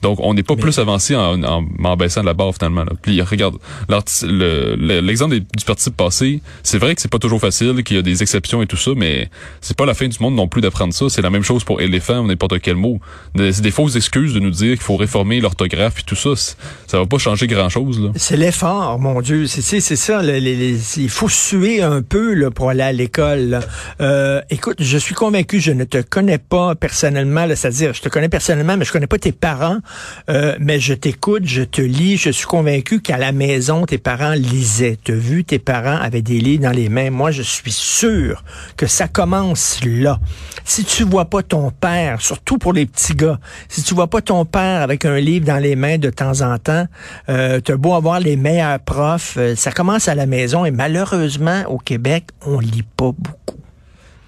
Donc, 0.03 0.19
on 0.21 0.35
n'est 0.35 0.43
pas 0.43 0.57
plus 0.57 0.79
avancé 0.81 1.15
en, 1.15 1.43
en, 1.45 1.97
baissant 1.97 2.25
la 2.25 2.35
barre, 2.35 2.53
finalement. 2.53 2.83
Là. 2.83 2.93
Puis, 3.01 3.23
regarde, 3.23 3.57
l'exemple 3.89 5.39
du 5.39 5.65
participe 5.65 5.97
passé, 5.97 6.41
c'est 6.65 6.79
vrai 6.79 6.95
que 6.95 7.01
c'est 7.01 7.11
pas 7.11 7.21
toujours 7.21 7.41
facile, 7.41 7.85
qu'il 7.85 7.97
y 7.97 7.99
a 8.01 8.03
des 8.03 8.23
exceptions 8.23 8.63
et 8.63 8.67
tout 8.67 8.77
ça, 8.77 8.91
mais 8.97 9.31
c'est 9.61 9.77
pas 9.77 9.87
la 9.87 9.95
fin 9.95 10.09
du 10.09 10.19
monde 10.21 10.35
non 10.35 10.49
plus 10.49 10.61
d'apprendre 10.61 10.93
ça. 10.93 11.09
C'est 11.09 11.23
la 11.23 11.31
même 11.31 11.45
chose 11.45 11.63
pour 11.63 11.81
éléphant 11.81 12.19
ou 12.19 12.27
n'importe 12.27 12.61
quel 12.61 12.75
mot. 12.75 12.99
C'est 13.37 13.63
des 13.63 13.71
fausses 13.71 13.95
excuses 13.95 14.35
de 14.35 14.41
nous 14.41 14.51
dire 14.51 14.73
qu'il 14.73 14.83
faut 14.83 14.97
réformer 14.97 15.41
l'orthographe 15.41 16.01
et 16.01 16.03
tout 16.05 16.17
ça. 16.17 16.31
Ça 16.35 16.99
va 16.99 17.07
pas 17.07 17.19
changer 17.19 17.47
grand-chose. 17.47 18.11
C'est 18.17 18.37
l'effort, 18.37 18.99
mon 18.99 19.21
Dieu. 19.21 19.47
C'est 19.47 19.81
ça. 19.81 20.21
il 20.23 21.09
faut 21.09 21.29
suer 21.29 21.81
un 21.83 22.03
peu 22.03 22.35
là, 22.35 22.51
pour 22.51 22.71
aller 22.71 22.83
à 22.83 22.93
l'école. 22.93 23.61
Euh, 24.01 24.32
euh, 24.33 24.41
écoute, 24.49 24.79
je 24.81 24.97
suis 24.97 25.15
convaincu, 25.15 25.61
je 25.61 25.73
ne 25.73 25.85
te 25.85 25.99
connais 25.99 26.39
pas 26.39 26.75
personnellement, 26.75 27.47
c'est-à-dire, 27.49 27.93
je 27.93 28.01
te 28.01 28.09
connais 28.09 28.31
personnellement, 28.31 28.79
mais 28.79 28.85
je 28.85 28.93
connais 28.93 29.07
pas 29.07 29.19
tes 29.19 29.33
parents, 29.33 29.79
euh, 30.31 30.57
mais 30.59 30.81
je 30.81 30.95
t'écoute, 30.95 31.43
je 31.45 31.63
te 31.63 31.83
lis, 31.83 32.17
je 32.17 32.31
suis 32.31 32.47
convaincu 32.47 33.01
qu'à 33.01 33.19
la 33.19 33.33
maison, 33.33 33.85
tes 33.85 33.99
parents 33.99 34.33
lisaient. 34.33 34.99
Tu 35.05 35.13
as 35.13 35.17
vu, 35.17 35.45
tes 35.45 35.59
parents 35.59 35.99
avaient 35.99 36.23
des 36.23 36.39
livres 36.41 36.63
dans 36.63 36.71
les 36.71 36.89
mains. 36.89 37.11
Moi, 37.11 37.31
je 37.31 37.43
suis 37.43 37.73
sûr 37.73 38.43
que 38.77 38.87
ça 38.87 39.07
commence 39.07 39.81
là. 39.85 40.19
Si 40.65 40.85
tu 40.85 41.05
vois 41.05 41.27
pas 41.27 41.43
ton 41.43 41.71
père, 41.71 42.23
surtout 42.23 42.57
pour 42.57 42.73
les 42.73 42.87
petits 42.87 43.15
gars, 43.15 43.39
si 43.69 43.83
tu 43.83 43.95
vois 43.95 44.09
pas 44.09 44.23
ton 44.23 44.47
père 44.47 44.81
avec 44.81 45.05
un 45.05 45.19
livre 45.19 45.45
dans 45.45 45.59
les 45.59 45.77
mains 45.77 45.99
de 45.99 46.09
temps 46.09 46.41
en 46.41 46.57
temps, 46.59 46.87
euh, 47.29 47.61
tu 47.63 47.73
as 47.73 47.77
beau 47.77 47.93
avoir 47.95 48.19
les 48.19 48.37
meilleurs 48.37 48.81
profs, 48.81 49.37
euh, 49.37 49.55
ça 49.57 49.73
commence 49.73 50.09
à 50.09 50.15
la 50.15 50.25
maison 50.25 50.65
et 50.65 50.71
malheureusement, 50.71 51.65
au 51.69 51.77
Québec, 51.77 52.29
on 52.47 52.61
lit 52.61 52.85
pas 52.97 53.13
beaucoup. 53.13 53.63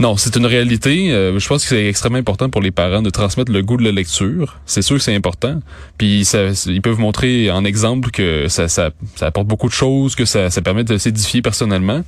Non, 0.05 0.19
c'est 0.19 0.37
une 0.37 0.45
réalité. 0.45 1.13
Euh, 1.13 1.39
je 1.39 1.49
pense 1.49 1.63
que 1.63 1.71
c'est 1.71 1.87
extrêmement 1.87 2.19
important 2.19 2.51
pour 2.51 2.61
les 2.61 2.71
parents 2.71 3.01
de 3.01 3.09
transmettre 3.09 3.51
le 3.51 3.63
goût 3.63 3.79
de 3.79 3.85
la 3.85 3.91
lecture. 3.91 4.61
C'est 4.67 4.83
sûr 4.83 4.97
que 4.97 5.03
c'est 5.03 5.15
important. 5.15 5.61
Puis 5.97 6.27
ça, 6.27 6.49
ils 6.67 6.83
peuvent 6.83 6.99
montrer 6.99 7.51
en 7.51 7.65
exemple 7.65 8.11
que 8.11 8.47
ça, 8.49 8.69
ça, 8.69 8.91
ça 9.17 9.29
apporte 9.29 9.47
beaucoup 9.47 9.67
de 9.67 9.73
choses, 9.73 10.15
que 10.15 10.27
ça, 10.27 10.51
ça 10.51 10.61
permet 10.61 10.85
de 10.85 10.99
s'édifier 10.99 11.41
personnellement. 11.41 12.03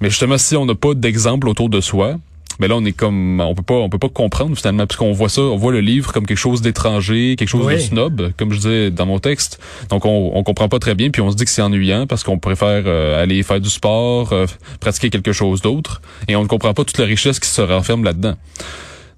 Mais 0.00 0.10
justement, 0.10 0.38
si 0.38 0.56
on 0.56 0.66
n'a 0.66 0.74
pas 0.74 0.94
d'exemple 0.94 1.48
autour 1.48 1.68
de 1.68 1.80
soi, 1.80 2.16
mais 2.58 2.68
là 2.68 2.76
on 2.76 2.84
est 2.84 2.92
comme 2.92 3.40
on 3.40 3.54
peut 3.54 3.62
pas 3.62 3.74
on 3.74 3.88
peut 3.88 3.98
pas 3.98 4.08
comprendre 4.08 4.56
finalement 4.56 4.86
puisqu'on 4.86 5.12
voit 5.12 5.28
ça 5.28 5.42
on 5.42 5.56
voit 5.56 5.72
le 5.72 5.80
livre 5.80 6.12
comme 6.12 6.26
quelque 6.26 6.38
chose 6.38 6.62
d'étranger 6.62 7.36
quelque 7.36 7.48
chose 7.48 7.66
de 7.66 7.78
snob 7.78 8.32
comme 8.36 8.52
je 8.52 8.58
disais 8.58 8.90
dans 8.90 9.06
mon 9.06 9.18
texte. 9.18 9.60
Donc 9.90 10.04
on 10.04 10.32
on 10.34 10.42
comprend 10.42 10.68
pas 10.68 10.78
très 10.78 10.94
bien 10.94 11.10
puis 11.10 11.22
on 11.22 11.30
se 11.30 11.36
dit 11.36 11.44
que 11.44 11.50
c'est 11.50 11.62
ennuyant 11.62 12.06
parce 12.06 12.24
qu'on 12.24 12.38
préfère 12.38 12.84
euh, 12.86 13.22
aller 13.22 13.42
faire 13.42 13.60
du 13.60 13.70
sport 13.70 14.32
euh, 14.32 14.46
pratiquer 14.80 15.10
quelque 15.10 15.32
chose 15.32 15.60
d'autre 15.60 16.00
et 16.28 16.36
on 16.36 16.42
ne 16.42 16.48
comprend 16.48 16.74
pas 16.74 16.84
toute 16.84 16.98
la 16.98 17.04
richesse 17.04 17.40
qui 17.40 17.48
se 17.48 17.60
renferme 17.60 18.04
là-dedans 18.04 18.36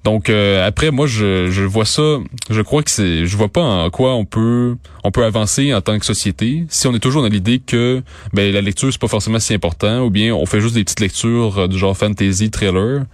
donc 0.04 0.30
euh, 0.30 0.66
après 0.66 0.90
moi 0.90 1.06
je, 1.06 1.64
vois 1.64 1.84
ça, 1.84 2.18
je 2.50 2.60
crois 2.62 2.82
que 2.82 2.90
c'est 2.90 3.26
je 3.26 3.36
vois 3.36 3.48
pas 3.48 3.62
en 3.62 3.90
quoi 3.90 4.14
on 4.14 4.24
peut 4.24 4.76
on 5.04 5.10
peut 5.10 5.24
avancer 5.24 5.74
en 5.74 5.80
tant 5.80 5.98
que 5.98 6.06
société 6.06 6.64
si 6.68 6.86
on 6.86 6.94
est 6.94 7.00
toujours 7.00 7.22
dans 7.22 7.28
l'idée 7.28 7.58
que 7.58 8.02
ben 8.32 8.52
la 8.52 8.60
lecture 8.60 8.92
c'est 8.92 9.00
pas 9.00 9.08
forcément 9.08 9.38
si 9.40 9.54
important 9.54 10.04
ou 10.04 10.10
bien 10.10 10.34
on 10.34 10.46
fait 10.46 10.60
juste 10.60 10.74
des 10.74 10.84
petites 10.84 11.00
lectures 11.00 11.58
euh, 11.58 11.68
du 11.68 11.78
genre 11.78 11.96
fantasy, 11.96 12.50
thriller. 12.50 13.04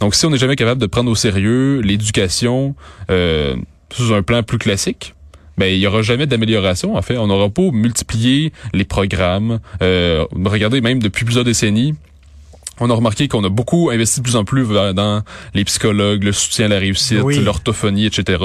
Donc 0.00 0.14
si 0.14 0.26
on 0.26 0.30
n'est 0.30 0.38
jamais 0.38 0.56
capable 0.56 0.80
de 0.80 0.86
prendre 0.86 1.10
au 1.10 1.14
sérieux 1.14 1.80
l'éducation 1.80 2.74
euh, 3.10 3.56
sous 3.90 4.12
un 4.12 4.22
plan 4.22 4.42
plus 4.42 4.58
classique, 4.58 5.14
ben 5.56 5.66
il 5.66 5.78
y 5.78 5.86
aura 5.86 6.02
jamais 6.02 6.26
d'amélioration 6.26 6.96
en 6.96 7.02
fait. 7.02 7.16
On 7.16 7.26
n'aura 7.26 7.48
pas 7.48 7.70
multiplié 7.72 8.52
les 8.72 8.84
programmes. 8.84 9.60
Euh, 9.82 10.24
regardez 10.44 10.80
même 10.80 11.00
depuis 11.00 11.24
plusieurs 11.24 11.44
décennies 11.44 11.94
on 12.80 12.90
a 12.90 12.94
remarqué 12.94 13.28
qu'on 13.28 13.44
a 13.44 13.48
beaucoup 13.48 13.90
investi 13.90 14.20
de 14.20 14.24
plus 14.24 14.36
en 14.36 14.44
plus 14.44 14.66
dans 14.66 15.22
les 15.54 15.64
psychologues, 15.64 16.24
le 16.24 16.32
soutien 16.32 16.66
à 16.66 16.68
la 16.68 16.78
réussite, 16.78 17.20
l'orthophonie, 17.20 18.06
etc. 18.06 18.42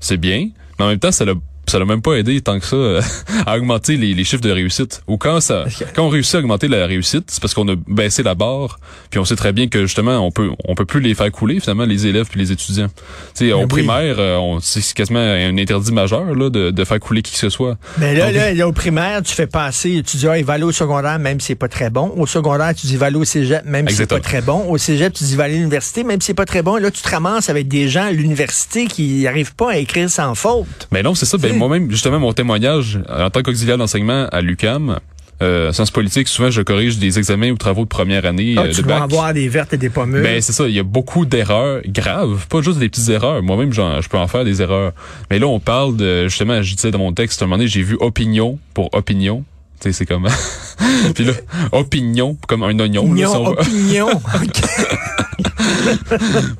C'est 0.00 0.18
bien, 0.18 0.50
mais 0.78 0.84
en 0.84 0.88
même 0.88 0.98
temps, 0.98 1.12
ça 1.12 1.24
l'a 1.24 1.34
ça 1.70 1.78
l'a 1.78 1.84
même 1.84 2.02
pas 2.02 2.14
aidé 2.14 2.40
tant 2.40 2.58
que 2.58 2.66
ça 2.66 2.76
euh, 2.76 3.00
à 3.46 3.56
augmenter 3.56 3.96
les, 3.96 4.14
les, 4.14 4.24
chiffres 4.24 4.42
de 4.42 4.50
réussite. 4.50 5.02
Ou 5.06 5.16
quand 5.16 5.40
ça, 5.40 5.64
quand 5.94 6.04
on 6.04 6.08
réussit 6.08 6.34
à 6.34 6.38
augmenter 6.38 6.68
la 6.68 6.86
réussite, 6.86 7.24
c'est 7.28 7.40
parce 7.40 7.54
qu'on 7.54 7.68
a 7.68 7.74
baissé 7.86 8.22
la 8.22 8.34
barre, 8.34 8.80
puis 9.10 9.20
on 9.20 9.24
sait 9.24 9.36
très 9.36 9.52
bien 9.52 9.68
que 9.68 9.82
justement 9.82 10.18
on 10.18 10.30
peut 10.30 10.50
on 10.66 10.74
peut 10.74 10.84
plus 10.84 11.00
les 11.00 11.14
faire 11.14 11.30
couler 11.30 11.60
finalement 11.60 11.84
les 11.84 12.06
élèves 12.06 12.26
puis 12.28 12.40
les 12.40 12.52
étudiants. 12.52 12.88
Tu 13.36 13.46
sais, 13.46 13.52
au 13.52 13.66
primaire, 13.66 14.16
euh, 14.18 14.58
c'est 14.60 14.92
quasiment 14.94 15.20
un 15.20 15.56
interdit 15.58 15.92
majeur 15.92 16.34
là 16.34 16.50
de, 16.50 16.70
de 16.70 16.84
faire 16.84 17.00
couler 17.00 17.22
qui 17.22 17.32
que 17.32 17.38
ce 17.38 17.50
soit. 17.50 17.76
Mais 17.98 18.14
là, 18.14 18.52
là, 18.52 18.68
au 18.68 18.72
primaire, 18.72 19.22
tu 19.22 19.34
fais 19.34 19.46
passer, 19.46 20.02
tu 20.04 20.16
dis 20.16 20.28
ah, 20.28 20.38
il 20.38 20.44
va 20.44 20.54
aller 20.54 20.64
au 20.64 20.72
secondaire 20.72 21.18
même 21.18 21.40
si 21.40 21.48
c'est 21.48 21.54
pas 21.54 21.68
très 21.68 21.90
bon. 21.90 22.12
Au 22.16 22.26
secondaire, 22.26 22.74
tu 22.74 22.86
dis 22.86 22.96
va 22.96 23.06
aller 23.06 23.16
au 23.16 23.24
cégep 23.24 23.64
même 23.64 23.88
si 23.88 23.96
c'est 23.96 24.06
pas 24.06 24.20
très 24.20 24.42
bon. 24.42 24.64
Au 24.68 24.78
cégep, 24.78 25.12
tu 25.12 25.24
dis 25.24 25.36
va 25.36 25.44
aller 25.44 25.54
à 25.54 25.58
l'université 25.58 26.02
même 26.04 26.20
si 26.20 26.26
c'est 26.26 26.34
pas 26.34 26.46
très 26.46 26.62
bon. 26.62 26.76
Et 26.76 26.80
là, 26.80 26.90
tu 26.90 27.02
te 27.02 27.08
ramasses 27.08 27.48
avec 27.48 27.68
des 27.68 27.88
gens 27.88 28.04
à 28.06 28.12
l'université 28.12 28.86
qui 28.86 29.22
n'arrivent 29.22 29.54
pas 29.54 29.72
à 29.72 29.76
écrire 29.76 30.10
sans 30.10 30.34
faute. 30.34 30.88
Mais 30.90 31.02
non, 31.02 31.14
c'est 31.14 31.26
ça. 31.26 31.38
Ben, 31.38 31.59
moi-même, 31.60 31.90
justement, 31.90 32.18
mon 32.18 32.32
témoignage 32.32 32.98
en 33.08 33.28
tant 33.28 33.42
qu'auxiliaire 33.42 33.76
d'enseignement 33.76 34.26
à 34.32 34.40
l'UCAM, 34.40 34.98
euh, 35.42 35.72
sciences 35.72 35.90
politiques, 35.90 36.28
souvent 36.28 36.50
je 36.50 36.60
corrige 36.60 36.98
des 36.98 37.18
examens 37.18 37.50
ou 37.50 37.56
travaux 37.56 37.84
de 37.84 37.88
première 37.88 38.26
année 38.26 38.54
ah, 38.58 38.62
euh, 38.62 38.72
tu 38.72 38.82
de 38.82 38.86
bac. 38.86 39.02
avoir 39.02 39.32
des 39.32 39.48
vertes 39.48 39.72
et 39.72 39.78
des 39.78 39.88
pommes. 39.88 40.12
Ben 40.12 40.40
c'est 40.40 40.52
ça, 40.52 40.68
il 40.68 40.74
y 40.74 40.78
a 40.78 40.82
beaucoup 40.82 41.24
d'erreurs 41.24 41.80
graves, 41.86 42.46
pas 42.48 42.60
juste 42.60 42.78
des 42.78 42.88
petites 42.88 43.08
erreurs. 43.08 43.42
Moi-même, 43.42 43.72
je 43.72 44.08
peux 44.08 44.18
en 44.18 44.26
faire 44.26 44.44
des 44.44 44.60
erreurs. 44.60 44.92
Mais 45.30 45.38
là, 45.38 45.46
on 45.46 45.60
parle 45.60 45.96
de 45.96 46.28
justement, 46.28 46.62
je 46.62 46.74
disais 46.74 46.90
dans 46.90 46.98
mon 46.98 47.12
texte, 47.12 47.40
à 47.40 47.44
un 47.44 47.48
moment 47.48 47.58
donné, 47.58 47.68
j'ai 47.68 47.82
vu 47.82 47.96
opinion 48.00 48.58
pour 48.74 48.90
opinion. 48.94 49.44
Tu 49.80 49.88
sais, 49.88 49.92
c'est 49.92 50.06
comme 50.06 50.28
puis 51.14 51.24
là, 51.24 51.32
opinion 51.72 52.36
comme 52.46 52.62
un 52.62 52.78
oignon. 52.78 53.12
là, 53.14 53.28
si 53.28 53.36
on 53.36 53.46
Opinion. 53.46 54.08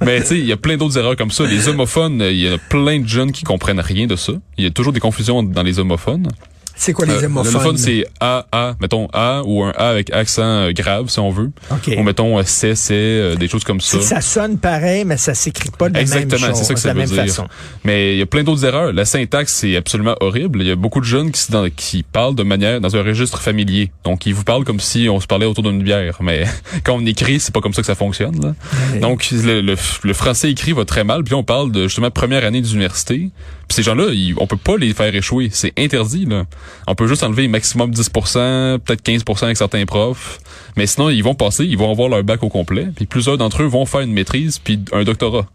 Mais 0.00 0.21
tu 0.21 0.27
sais, 0.27 0.39
il 0.39 0.47
y 0.47 0.53
a 0.53 0.57
plein 0.57 0.77
d'autres 0.77 0.97
erreurs 0.99 1.17
comme 1.17 1.31
ça. 1.31 1.45
Les 1.45 1.69
homophones, 1.69 2.23
il 2.23 2.41
y 2.41 2.49
a 2.49 2.57
plein 2.57 3.00
de 3.00 3.07
jeunes 3.07 3.33
qui 3.33 3.45
comprennent 3.45 3.81
rien 3.81 4.07
de 4.07 4.17
ça. 4.17 4.33
Il 4.57 4.65
y 4.65 4.67
a 4.67 4.71
toujours 4.71 4.93
des 4.93 5.00
confusions 5.00 5.43
dans 5.43 5.62
les 5.62 5.79
homophones. 5.79 6.29
C'est 6.83 6.95
quoi 6.95 7.05
les 7.05 7.13
Euh, 7.13 7.27
homophones? 7.27 7.53
L'homophone, 7.53 7.77
c'est 7.77 8.07
A, 8.21 8.47
A, 8.53 8.75
mettons 8.81 9.07
A 9.13 9.43
ou 9.45 9.63
un 9.63 9.71
A 9.77 9.89
avec 9.91 10.11
accent 10.15 10.43
euh, 10.43 10.73
grave, 10.73 11.11
si 11.11 11.19
on 11.19 11.29
veut. 11.31 11.51
OK. 11.71 11.95
Ou 11.99 12.03
mettons 12.03 12.39
euh, 12.39 12.43
C, 12.43 12.75
C, 12.75 12.95
euh, 12.95 13.35
des 13.37 13.49
choses 13.49 13.65
comme 13.65 13.83
ça. 13.83 14.01
Ça 14.01 14.23
sonne 14.23 14.57
pareil, 14.57 15.05
mais 15.05 15.19
ça 15.19 15.35
s'écrit 15.35 15.69
pas 15.71 15.91
de 15.91 15.95
la 15.95 16.01
Exactement, 16.01 16.41
même 16.41 16.51
chose, 16.53 16.59
c'est 16.59 16.65
ça 16.65 16.73
que 16.75 16.81
ça 16.81 16.95
veut 16.95 17.05
dire. 17.05 17.17
façon. 17.27 17.47
Mais 17.85 18.15
il 18.15 18.19
y 18.19 18.23
a 18.23 18.27
plein 18.27 18.43
d'autres 18.45 18.65
erreurs. 18.65 18.95
La 18.95 19.05
syntaxe, 19.05 19.53
c'est 19.57 19.77
absolument 19.77 20.15
horrible. 20.21 20.63
Il 20.63 20.69
y 20.69 20.71
a 20.71 20.77
beaucoup 20.77 21.01
de 21.01 21.05
jeunes 21.05 21.31
qui, 21.31 21.41
se- 21.43 21.53
dans- 21.53 21.69
qui 21.69 22.03
parlent 22.03 22.35
de 22.35 22.45
manière 22.45 22.81
dans 22.81 22.97
un 22.97 23.03
registre 23.03 23.41
familier. 23.43 23.91
Donc, 24.05 24.25
ils 24.25 24.33
vous 24.35 24.45
parlent 24.45 24.65
comme 24.65 24.81
si 24.81 25.07
on 25.11 25.21
se 25.21 25.27
parlait 25.27 25.45
autour 25.47 25.65
d'une 25.65 25.83
bière. 25.83 26.17
Mais 26.23 26.45
quand 26.85 26.95
on 26.95 27.05
écrit, 27.05 27.41
c'est 27.41 27.53
pas 27.53 27.61
comme 27.61 27.75
ça 27.75 27.83
que 27.83 27.87
ça 27.87 27.95
fonctionne. 27.95 28.41
Là. 28.41 28.55
Donc, 29.01 29.29
le, 29.33 29.61
le- 29.61 29.77
le 30.03 30.13
français 30.15 30.51
écrit 30.51 30.73
va 30.73 30.87
très 30.87 31.05
mal. 31.05 31.25
Puis 31.25 31.35
on 31.35 31.45
parle 31.45 31.73
de 31.73 31.83
justement 31.89 32.11
première 32.11 32.45
année 32.47 32.63
d'université. 32.63 33.29
Puis 33.71 33.77
ces 33.77 33.83
gens-là, 33.85 34.07
on 34.39 34.49
peut 34.49 34.57
pas 34.57 34.77
les 34.77 34.93
faire 34.93 35.15
échouer. 35.15 35.49
C'est 35.53 35.73
interdit. 35.79 36.25
Là. 36.27 36.43
On 36.89 36.97
peut 36.97 37.07
juste 37.07 37.23
enlever 37.23 37.47
maximum 37.47 37.93
10% 37.93 38.81
peut-être 38.81 39.00
15% 39.05 39.45
avec 39.45 39.57
certains 39.57 39.85
profs. 39.87 40.41
Mais 40.77 40.89
sinon, 40.89 41.09
ils 41.09 41.23
vont 41.23 41.37
passer, 41.37 41.65
ils 41.67 41.79
vont 41.79 41.89
avoir 41.89 42.09
leur 42.09 42.25
bac 42.25 42.43
au 42.43 42.49
complet. 42.49 42.89
Puis 42.97 43.07
plusieurs 43.07 43.39
d'entre 43.39 43.62
eux 43.62 43.67
vont 43.67 43.87
faire 43.87 44.00
une 44.00 44.12
maîtrise 44.12 44.59
puis 44.59 44.81
un 44.91 45.05
doctorat. 45.05 45.47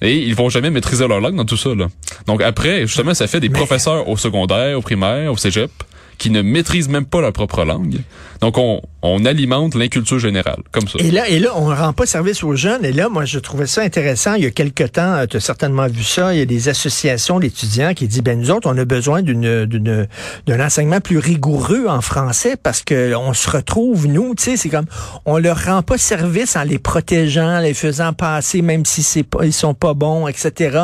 Et 0.00 0.18
ils 0.18 0.36
vont 0.36 0.48
jamais 0.50 0.70
maîtriser 0.70 1.08
leur 1.08 1.20
langue 1.20 1.34
dans 1.34 1.44
tout 1.44 1.56
ça. 1.56 1.74
Là. 1.74 1.88
Donc 2.28 2.42
après, 2.42 2.82
justement, 2.82 3.12
ça 3.12 3.26
fait 3.26 3.40
des 3.40 3.48
Mais- 3.48 3.58
professeurs 3.58 4.08
au 4.08 4.16
secondaire, 4.16 4.78
au 4.78 4.80
primaire, 4.80 5.32
au 5.32 5.36
cégep, 5.36 5.72
qui 6.18 6.30
ne 6.30 6.42
maîtrisent 6.42 6.88
même 6.88 7.06
pas 7.06 7.20
leur 7.20 7.32
propre 7.32 7.64
langue. 7.64 8.00
Donc 8.40 8.58
on, 8.58 8.80
on 9.02 9.24
alimente 9.24 9.74
l'inculture 9.74 10.18
générale, 10.18 10.62
comme 10.72 10.88
ça. 10.88 10.98
Et 10.98 11.10
là, 11.10 11.28
et 11.28 11.38
là, 11.38 11.50
on 11.56 11.66
rend 11.66 11.92
pas 11.92 12.06
service 12.06 12.42
aux 12.42 12.54
jeunes. 12.54 12.84
Et 12.84 12.92
là, 12.92 13.08
moi, 13.08 13.24
je 13.24 13.38
trouvais 13.38 13.66
ça 13.66 13.82
intéressant. 13.82 14.34
Il 14.34 14.44
y 14.44 14.46
a 14.46 14.50
quelque 14.50 14.84
temps, 14.84 15.24
tu 15.28 15.36
as 15.36 15.40
certainement 15.40 15.86
vu 15.86 16.02
ça. 16.02 16.34
Il 16.34 16.38
y 16.38 16.42
a 16.42 16.46
des 16.46 16.68
associations 16.68 17.38
d'étudiants 17.40 17.94
qui 17.94 18.06
disent, 18.08 18.22
ben 18.22 18.38
nous 18.38 18.50
autres, 18.50 18.68
on 18.70 18.76
a 18.76 18.84
besoin 18.84 19.22
d'une, 19.22 19.66
d'une, 19.66 20.08
d'un 20.46 20.66
enseignement 20.66 21.00
plus 21.00 21.18
rigoureux 21.18 21.86
en 21.88 22.00
français 22.00 22.56
parce 22.60 22.82
que 22.82 23.14
on 23.14 23.34
se 23.34 23.50
retrouve 23.50 24.06
nous, 24.06 24.34
tu 24.34 24.44
sais, 24.44 24.56
c'est 24.56 24.68
comme, 24.68 24.86
on 25.24 25.38
leur 25.38 25.64
rend 25.64 25.82
pas 25.82 25.98
service 25.98 26.56
en 26.56 26.62
les 26.62 26.78
protégeant, 26.78 27.60
les 27.60 27.74
faisant 27.74 28.12
passer, 28.12 28.62
même 28.62 28.84
si 28.84 29.02
c'est 29.02 29.22
pas, 29.22 29.44
ils 29.44 29.52
sont 29.52 29.74
pas 29.74 29.94
bons, 29.94 30.28
etc. 30.28 30.78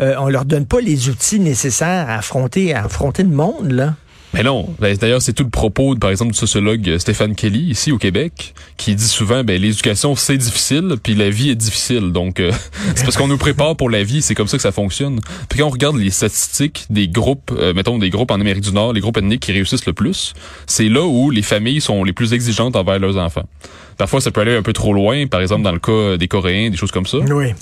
Euh, 0.00 0.14
on 0.18 0.28
leur 0.28 0.44
donne 0.44 0.66
pas 0.66 0.80
les 0.80 1.08
outils 1.08 1.40
nécessaires 1.40 2.08
à 2.08 2.18
affronter, 2.18 2.74
à 2.74 2.84
affronter 2.84 3.22
le 3.22 3.30
monde 3.30 3.72
là. 3.72 3.94
Mais 4.36 4.42
non. 4.42 4.68
Ben, 4.78 4.94
D'ailleurs, 4.94 5.22
c'est 5.22 5.32
tout 5.32 5.44
le 5.44 5.48
propos, 5.50 5.94
par 5.94 6.10
exemple, 6.10 6.32
du 6.32 6.38
sociologue 6.38 6.98
Stéphane 6.98 7.34
Kelly, 7.34 7.70
ici 7.70 7.90
au 7.90 7.96
Québec, 7.96 8.52
qui 8.76 8.94
dit 8.94 9.08
souvent, 9.08 9.42
ben, 9.42 9.58
l'éducation, 9.58 10.14
c'est 10.14 10.36
difficile, 10.36 10.96
puis 11.02 11.14
la 11.14 11.30
vie 11.30 11.48
est 11.48 11.54
difficile. 11.54 12.12
Donc, 12.12 12.38
euh, 12.38 12.52
c'est 12.94 13.04
parce 13.04 13.16
qu'on 13.16 13.28
nous 13.28 13.38
prépare 13.38 13.76
pour 13.76 13.88
la 13.88 14.02
vie, 14.02 14.20
c'est 14.20 14.34
comme 14.34 14.46
ça 14.46 14.58
que 14.58 14.62
ça 14.62 14.72
fonctionne. 14.72 15.20
Puis 15.48 15.60
quand 15.60 15.66
on 15.66 15.70
regarde 15.70 15.96
les 15.96 16.10
statistiques 16.10 16.84
des 16.90 17.08
groupes, 17.08 17.50
euh, 17.56 17.72
mettons, 17.72 17.96
des 17.96 18.10
groupes 18.10 18.30
en 18.30 18.38
Amérique 18.38 18.64
du 18.64 18.72
Nord, 18.72 18.92
les 18.92 19.00
groupes 19.00 19.16
ethniques 19.16 19.40
qui 19.40 19.52
réussissent 19.52 19.86
le 19.86 19.94
plus, 19.94 20.34
c'est 20.66 20.90
là 20.90 21.06
où 21.06 21.30
les 21.30 21.40
familles 21.40 21.80
sont 21.80 22.04
les 22.04 22.12
plus 22.12 22.34
exigeantes 22.34 22.76
envers 22.76 22.98
leurs 22.98 23.16
enfants. 23.16 23.48
Parfois, 23.96 24.20
ça 24.20 24.30
peut 24.30 24.42
aller 24.42 24.54
un 24.54 24.62
peu 24.62 24.74
trop 24.74 24.92
loin, 24.92 25.26
par 25.26 25.40
exemple, 25.40 25.62
dans 25.62 25.72
le 25.72 25.78
cas 25.78 26.18
des 26.18 26.28
Coréens, 26.28 26.68
des 26.68 26.76
choses 26.76 26.92
comme 26.92 27.06
ça. 27.06 27.18
Oui. 27.20 27.54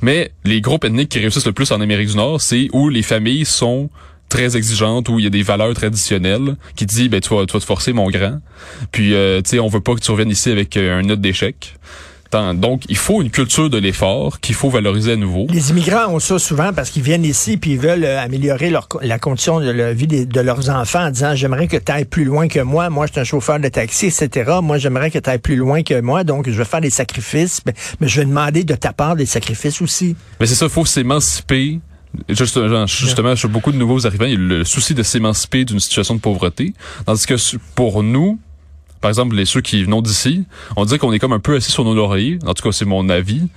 Mais 0.00 0.32
les 0.42 0.60
groupes 0.60 0.84
ethniques 0.84 1.10
qui 1.10 1.20
réussissent 1.20 1.46
le 1.46 1.52
plus 1.52 1.70
en 1.70 1.80
Amérique 1.80 2.08
du 2.08 2.16
Nord, 2.16 2.40
c'est 2.40 2.68
où 2.72 2.88
les 2.88 3.02
familles 3.02 3.44
sont 3.44 3.88
très 4.28 4.56
exigeantes, 4.56 5.08
où 5.08 5.18
il 5.18 5.24
y 5.24 5.26
a 5.26 5.30
des 5.30 5.42
valeurs 5.42 5.74
traditionnelles, 5.74 6.56
qui 6.74 6.86
disent, 6.86 7.08
ben, 7.08 7.20
tu 7.20 7.34
vas, 7.34 7.46
tu 7.46 7.52
vas 7.52 7.60
te 7.60 7.64
forcer, 7.64 7.92
mon 7.92 8.10
grand. 8.10 8.40
Puis, 8.92 9.14
euh, 9.14 9.40
tu 9.42 9.50
sais, 9.50 9.58
on 9.60 9.68
veut 9.68 9.80
pas 9.80 9.94
que 9.94 10.00
tu 10.00 10.10
reviennes 10.10 10.30
ici 10.30 10.50
avec 10.50 10.76
euh, 10.76 10.98
un 10.98 11.02
note 11.02 11.20
d'échec. 11.20 11.74
Donc, 12.54 12.82
il 12.90 12.98
faut 12.98 13.22
une 13.22 13.30
culture 13.30 13.70
de 13.70 13.78
l'effort 13.78 14.40
qu'il 14.40 14.54
faut 14.54 14.68
valoriser 14.68 15.12
à 15.12 15.16
nouveau. 15.16 15.46
Les 15.48 15.70
immigrants 15.70 16.08
ont 16.12 16.18
ça 16.18 16.38
souvent 16.38 16.74
parce 16.74 16.90
qu'ils 16.90 17.02
viennent 17.02 17.24
ici 17.24 17.56
puis 17.56 17.70
ils 17.72 17.78
veulent 17.78 18.04
euh, 18.04 18.20
améliorer 18.20 18.68
leur, 18.68 18.88
la 19.00 19.18
condition 19.18 19.58
de 19.58 19.70
la 19.70 19.94
vie 19.94 20.06
des- 20.06 20.26
de 20.26 20.40
leurs 20.42 20.68
enfants 20.68 21.06
en 21.06 21.10
disant 21.10 21.34
j'aimerais 21.34 21.66
que 21.66 21.78
tu 21.78 21.90
ailles 21.90 22.04
plus 22.04 22.26
loin 22.26 22.46
que 22.48 22.60
moi. 22.60 22.90
Moi, 22.90 23.06
je 23.06 23.12
suis 23.12 23.20
un 23.22 23.24
chauffeur 23.24 23.58
de 23.58 23.68
taxi, 23.68 24.06
etc. 24.08 24.52
Moi, 24.62 24.76
j'aimerais 24.76 25.10
que 25.10 25.18
tu 25.18 25.30
ailles 25.30 25.38
plus 25.38 25.56
loin 25.56 25.82
que 25.82 25.98
moi, 26.02 26.24
donc 26.24 26.50
je 26.50 26.58
vais 26.58 26.66
faire 26.66 26.82
des 26.82 26.90
sacrifices, 26.90 27.60
mais, 27.64 27.72
mais 28.00 28.08
je 28.08 28.20
vais 28.20 28.26
demander 28.26 28.64
de 28.64 28.74
ta 28.74 28.92
part 28.92 29.16
des 29.16 29.24
sacrifices 29.24 29.80
aussi. 29.80 30.14
Mais 30.38 30.44
c'est 30.46 30.56
ça, 30.56 30.68
faut 30.68 30.84
s'émanciper. 30.84 31.80
Justement, 32.28 32.86
justement, 32.86 33.36
sur 33.36 33.48
beaucoup 33.48 33.72
de 33.72 33.76
nouveaux 33.76 34.06
arrivants, 34.06 34.24
il 34.24 34.32
y 34.32 34.34
a 34.34 34.38
le 34.38 34.64
souci 34.64 34.94
de 34.94 35.02
s'émanciper 35.02 35.64
d'une 35.64 35.80
situation 35.80 36.14
de 36.14 36.20
pauvreté. 36.20 36.74
Tandis 37.04 37.26
que 37.26 37.34
pour 37.74 38.02
nous, 38.02 38.38
par 39.00 39.10
exemple, 39.10 39.36
les 39.36 39.44
ceux 39.44 39.60
qui 39.60 39.82
venons 39.84 40.02
d'ici, 40.02 40.44
on 40.76 40.84
dirait 40.84 40.98
qu'on 40.98 41.12
est 41.12 41.18
comme 41.18 41.32
un 41.32 41.40
peu 41.40 41.56
assis 41.56 41.70
sur 41.70 41.84
nos 41.84 41.94
lauriers. 41.94 42.38
En 42.46 42.54
tout 42.54 42.62
cas, 42.62 42.72
c'est 42.72 42.84
mon 42.84 43.08
avis. 43.08 43.48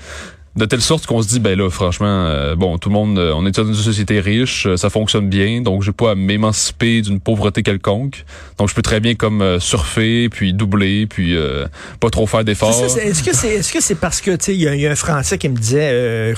De 0.56 0.66
telle 0.66 0.82
sorte 0.82 1.06
qu'on 1.06 1.22
se 1.22 1.28
dit, 1.28 1.40
ben 1.40 1.58
là, 1.58 1.70
franchement, 1.70 2.26
euh, 2.26 2.56
bon, 2.56 2.78
tout 2.78 2.90
le 2.90 2.94
monde, 2.94 3.18
euh, 3.20 3.32
on 3.36 3.46
est 3.46 3.56
dans 3.56 3.66
une 3.66 3.74
société 3.74 4.20
riche, 4.20 4.66
euh, 4.66 4.78
ça 4.78 4.90
fonctionne 4.90 5.30
bien, 5.30 5.62
donc 5.62 5.84
j'ai 5.84 5.92
pas 5.92 6.12
à 6.12 6.16
m'émanciper 6.16 7.02
d'une 7.02 7.20
pauvreté 7.20 7.62
quelconque. 7.64 8.26
Donc 8.58 8.68
je 8.68 8.74
peux 8.76 8.82
très 8.82 9.00
bien 9.00 9.16
comme 9.16 9.60
surfer, 9.60 10.28
puis 10.30 10.54
doubler, 10.54 11.06
puis 11.08 11.36
euh, 11.36 11.66
pas 12.00 12.10
trop 12.10 12.26
faire 12.28 12.44
d'efforts. 12.44 12.84
Est-ce 13.00 13.24
que 13.24 13.34
c'est 13.36 13.50
est-ce 13.50 13.72
que 13.72 13.82
c'est 13.82 13.96
parce 13.96 14.20
que 14.22 14.32
tu 14.32 14.46
sais 14.46 14.56
il 14.56 14.62
y, 14.62 14.68
a- 14.68 14.76
il 14.76 14.82
y 14.82 14.88
a 14.88 14.92
un 14.92 14.96
Français 14.96 15.38
qui 15.38 15.48
me 15.50 15.56
disait 15.56 15.92
euh, 15.94 16.34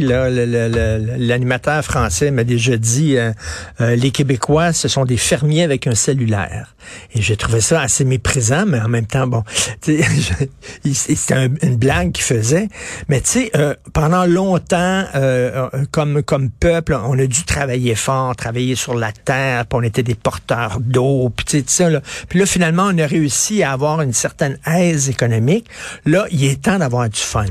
là 0.00 0.28
le- 0.30 1.16
l'animateur 1.18 1.82
français 1.84 2.30
m'a 2.30 2.44
déjà 2.44 2.76
dit 2.76 3.16
les 3.80 4.10
Québécois 4.10 4.72
ce 4.72 4.88
sont 4.88 5.04
des 5.04 5.16
fermiers 5.16 5.62
avec 5.62 5.86
un 5.86 5.94
cellulaire 5.94 6.74
et 7.14 7.22
j'ai 7.22 7.36
trouvé 7.36 7.60
ça 7.60 7.80
assez 7.80 8.04
méprisant 8.04 8.64
mais 8.66 8.80
en 8.80 8.88
même 8.88 9.06
temps 9.06 9.26
bon 9.26 9.42
c'était 10.92 11.34
un- 11.34 11.48
une 11.62 11.76
blague 11.76 12.12
qu'il 12.12 12.24
faisait 12.24 12.68
mais 13.08 13.20
tu 13.20 13.30
sais 13.30 13.45
euh, 13.54 13.74
pendant 13.92 14.24
longtemps 14.24 15.04
euh, 15.14 15.68
euh, 15.74 15.84
comme 15.90 16.22
comme 16.22 16.50
peuple 16.50 16.94
on 16.94 17.18
a 17.18 17.26
dû 17.26 17.44
travailler 17.44 17.94
fort 17.94 18.34
travailler 18.36 18.74
sur 18.74 18.94
la 18.94 19.12
terre 19.12 19.66
puis 19.66 19.78
on 19.78 19.82
était 19.82 20.02
des 20.02 20.14
porteurs 20.14 20.78
d'eau 20.80 21.30
puis 21.30 21.64
ça 21.66 21.88
puis 22.28 22.38
là 22.38 22.46
finalement 22.46 22.88
on 22.92 22.98
a 22.98 23.06
réussi 23.06 23.62
à 23.62 23.72
avoir 23.72 24.00
une 24.00 24.12
certaine 24.12 24.58
aise 24.66 25.08
économique 25.08 25.68
là 26.04 26.26
il 26.30 26.44
est 26.44 26.62
temps 26.62 26.78
d'avoir 26.78 27.08
du 27.08 27.20
fun 27.20 27.46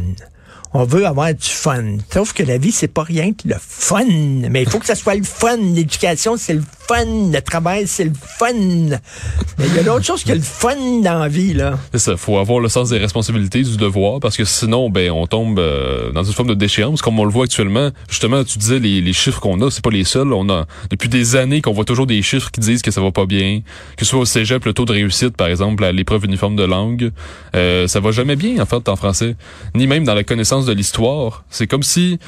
on 0.78 0.84
veut 0.84 1.06
avoir 1.06 1.34
du 1.34 1.48
fun. 1.48 2.00
Sauf 2.12 2.34
que 2.34 2.44
la 2.44 2.58
vie, 2.58 2.74
c'est 2.74 2.90
pas 2.90 3.04
rien 3.04 3.32
que 3.32 3.48
le 3.48 3.56
fun. 3.58 4.04
Mais 4.50 4.64
il 4.64 4.70
faut 4.70 4.80
que 4.80 4.86
ça 4.86 4.96
soit 4.96 5.16
le 5.16 5.24
fun. 5.24 5.56
L'éducation, 5.56 6.36
c'est 6.36 6.54
le 6.54 6.64
fun. 6.88 7.32
Le 7.32 7.40
travail, 7.42 7.88
c'est 7.88 8.06
le 8.06 8.14
fun. 8.14 8.54
Mais 8.54 9.66
il 9.68 9.76
y 9.76 9.80
a 9.80 9.84
d'autres 9.84 10.06
choses 10.06 10.24
que 10.24 10.34
le 10.34 10.42
fun 10.42 10.76
dans 11.02 11.20
la 11.20 11.28
vie, 11.28 11.54
là. 11.54 11.78
C'est 11.92 12.00
ça, 12.00 12.18
faut 12.18 12.38
avoir 12.38 12.60
le 12.60 12.70
sens 12.70 12.90
des 12.90 12.98
responsabilités, 12.98 13.64
du 13.64 13.78
devoir, 13.78 14.20
parce 14.20 14.38
que 14.38 14.46
sinon, 14.46 14.90
ben, 14.90 15.12
on 15.12 15.28
tombe 15.28 15.60
euh, 15.60 16.12
dans 16.12 16.24
une 16.24 16.34
forme 16.34 16.50
de 16.50 16.54
déchéance, 16.54 17.02
comme 17.02 17.20
on 17.20 17.26
le 17.26 17.32
voit 17.32 17.46
actuellement. 17.46 17.92
Justement, 18.10 18.44
tu 18.44 18.58
disais 18.58 18.80
les, 18.80 19.02
les 19.02 19.14
chiffres 19.14 19.40
qu'on 19.40 19.62
a, 19.62 19.72
c'est 19.72 19.84
pas 19.84 19.90
les 19.92 20.04
seuls. 20.04 20.32
On 20.34 20.50
a 20.50 20.66
depuis 20.90 21.10
des 21.10 21.36
années 21.36 21.62
qu'on 21.62 21.74
voit 21.74 21.86
toujours 21.86 22.08
des 22.08 22.22
chiffres 22.22 22.52
qui 22.52 22.62
disent 22.62 22.82
que 22.82 22.92
ça 22.92 23.02
va 23.02 23.12
pas 23.12 23.26
bien, 23.26 23.62
que 23.98 24.06
ce 24.06 24.12
soit 24.12 24.20
au 24.20 24.26
cégep 24.26 24.66
le 24.66 24.74
taux 24.74 24.86
de 24.86 24.92
réussite, 24.92 25.36
par 25.38 25.48
exemple, 25.48 25.84
à 25.84 25.92
l'épreuve 25.92 26.26
uniforme 26.26 26.56
de 26.56 26.64
langue, 26.64 27.12
euh, 27.56 27.88
ça 27.88 28.00
va 28.00 28.12
jamais 28.12 28.36
bien 28.36 28.62
en 28.62 28.66
fait 28.66 28.88
en 28.90 28.96
français, 28.96 29.36
ni 29.74 29.88
même 29.88 30.04
dans 30.04 30.14
la 30.14 30.24
connaissance 30.24 30.66
de 30.66 30.74
l'histoire. 30.74 31.44
C'est 31.50 31.68
comme 31.68 31.84
si 31.84 32.20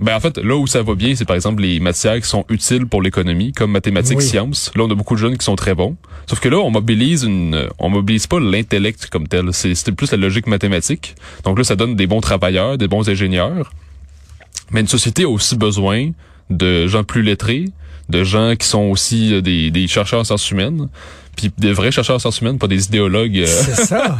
ben 0.00 0.14
en 0.16 0.20
fait, 0.20 0.38
là 0.38 0.56
où 0.56 0.66
ça 0.66 0.82
va 0.82 0.94
bien, 0.94 1.14
c'est 1.14 1.24
par 1.24 1.36
exemple 1.36 1.62
les 1.62 1.80
matières 1.80 2.20
qui 2.20 2.28
sont 2.28 2.44
utiles 2.48 2.86
pour 2.86 3.02
l'économie, 3.02 3.52
comme 3.52 3.70
mathématiques, 3.72 4.18
Oui. 4.18 4.24
sciences. 4.24 4.70
Là, 4.76 4.84
on 4.84 4.90
a 4.90 4.94
beaucoup 4.94 5.14
de 5.14 5.20
jeunes 5.20 5.36
qui 5.36 5.44
sont 5.44 5.56
très 5.56 5.74
bons. 5.74 5.96
Sauf 6.28 6.40
que 6.40 6.48
là, 6.48 6.58
on 6.58 6.70
mobilise 6.70 7.24
une, 7.24 7.68
on 7.78 7.88
mobilise 7.88 8.26
pas 8.26 8.38
l'intellect 8.40 9.08
comme 9.10 9.26
tel. 9.28 9.52
C'est 9.52 9.92
plus 9.92 10.10
la 10.12 10.18
logique 10.18 10.46
mathématique. 10.46 11.14
Donc 11.44 11.58
là, 11.58 11.64
ça 11.64 11.76
donne 11.76 11.96
des 11.96 12.06
bons 12.06 12.20
travailleurs, 12.20 12.78
des 12.78 12.88
bons 12.88 13.08
ingénieurs. 13.08 13.72
Mais 14.70 14.80
une 14.80 14.86
société 14.88 15.24
a 15.24 15.28
aussi 15.28 15.56
besoin 15.56 16.10
de 16.50 16.86
gens 16.86 17.04
plus 17.04 17.22
lettrés, 17.22 17.66
de 18.08 18.24
gens 18.24 18.54
qui 18.56 18.66
sont 18.66 18.84
aussi 18.84 19.34
euh, 19.34 19.40
des, 19.40 19.70
des 19.70 19.86
chercheurs 19.86 20.20
en 20.20 20.24
sciences 20.24 20.50
humaines, 20.50 20.88
puis 21.38 21.52
des 21.56 21.72
vrais 21.72 21.92
chercheurs 21.92 22.16
en 22.16 22.18
sciences 22.18 22.40
humaines, 22.40 22.58
pas 22.58 22.66
des 22.66 22.86
idéologues. 22.86 23.38
euh, 23.38 23.46
C'est 23.46 23.84
ça. 23.86 24.18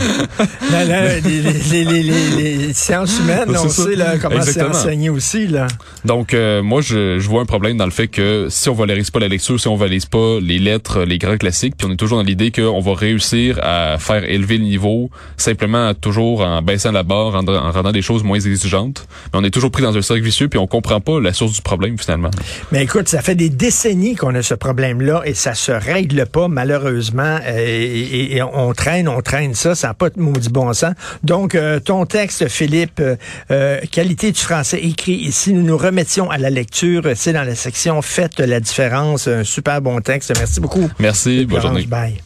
Là, 0.71 0.85
là, 0.85 1.19
les, 1.25 1.43
les, 1.43 1.53
les, 1.53 1.85
les, 1.85 2.03
les- 2.03 2.57
les 2.69 2.73
sciences 2.73 3.19
humaines, 3.19 3.49
on 3.49 3.69
ça. 3.69 3.83
sait 3.85 3.97
là, 3.97 4.19
comment 4.23 4.41
c'est 4.43 4.63
enseigné 4.63 5.11
aussi. 5.11 5.49
Là. 5.49 5.67
Donc, 6.05 6.33
euh, 6.33 6.63
moi, 6.63 6.81
je, 6.81 7.19
je 7.19 7.29
vois 7.29 7.43
un 7.43 7.47
problème 7.47 7.77
dans 7.77 7.85
le 7.87 7.91
fait 7.91 8.07
que 8.07 8.47
si 8.51 8.69
on 8.69 8.75
valorise 8.75 9.11
pas 9.11 9.19
la 9.19 9.27
lecture, 9.29 9.59
si 9.59 9.67
on 9.67 9.75
valorise 9.77 10.07
pas 10.07 10.39
les 10.41 10.61
lettres, 10.61 11.03
les 11.03 11.19
grands 11.19 11.37
classiques, 11.37 11.75
puis 11.77 11.89
on 11.89 11.93
est 11.93 11.97
toujours 11.97 12.19
dans 12.19 12.25
l'idée 12.25 12.53
qu'on 12.53 12.79
va 12.81 12.95
réussir 12.95 13.59
à 13.63 13.97
faire 13.99 14.23
élever 14.25 14.59
le 14.59 14.65
niveau 14.65 15.11
simplement 15.37 15.93
toujours 15.95 16.43
en 16.43 16.63
baissant 16.63 16.93
la 16.93 17.03
barre, 17.03 17.35
en, 17.35 17.47
en 17.49 17.71
rendant 17.73 17.91
des 17.93 18.03
choses 18.03 18.23
moins 18.23 18.39
exigeantes. 18.39 19.07
Mais 19.33 19.41
on 19.41 19.45
est 19.45 19.51
toujours 19.51 19.71
pris 19.73 19.83
dans 19.83 19.97
un 19.97 20.03
cercle 20.03 20.23
vicieux, 20.23 20.49
puis 20.49 20.59
on 20.61 20.67
comprend 20.69 21.01
pas 21.01 21.21
la 21.21 21.33
source 21.33 21.53
du 21.55 21.63
problème 21.63 21.99
finalement. 21.99 22.31
Mais 22.71 22.85
écoute, 22.85 23.09
ça 23.09 23.23
fait 23.23 23.35
des 23.35 23.49
décennies 23.51 24.15
qu'on 24.15 24.35
a 24.37 24.43
ce 24.43 24.55
problème-là 24.55 25.23
et 25.25 25.35
ça 25.35 25.55
se 25.55 25.73
règle 25.73 26.27
pas, 26.27 26.47
malheureusement. 26.49 27.08
Euh, 27.17 27.59
et, 27.59 28.43
on 28.43 28.73
traîne, 28.73 29.09
on 29.09 29.21
traîne 29.21 29.55
ça, 29.55 29.75
ça 29.75 29.89
n'a 29.89 29.95
pas 29.95 30.11
de 30.11 30.21
maudit 30.21 30.49
bon 30.49 30.73
sens. 30.73 30.95
Donc, 31.23 31.55
euh, 31.55 31.81
ton 31.81 32.07
texte, 32.07 32.49
Philippe, 32.49 33.03
euh, 33.51 33.81
qualité 33.91 34.33
du 34.33 34.41
français 34.41 34.79
écrit 34.79 35.13
ici, 35.13 35.53
nous 35.53 35.63
nous 35.63 35.79
remettions 35.79 36.31
à 36.31 36.39
la 36.39 36.51
lecture. 36.51 37.03
C'est 37.15 37.33
dans 37.33 37.45
la 37.45 37.55
section 37.55 38.03
Faites 38.03 38.39
la 38.39 38.61
différence. 38.61 39.29
Un 39.29 39.45
super 39.45 39.81
bon 39.81 40.01
texte. 40.01 40.33
Merci 40.39 40.61
beaucoup. 40.61 40.89
Merci. 40.99 41.47
Bonne 41.47 41.61
journée. 41.61 41.87
Bye. 41.87 42.19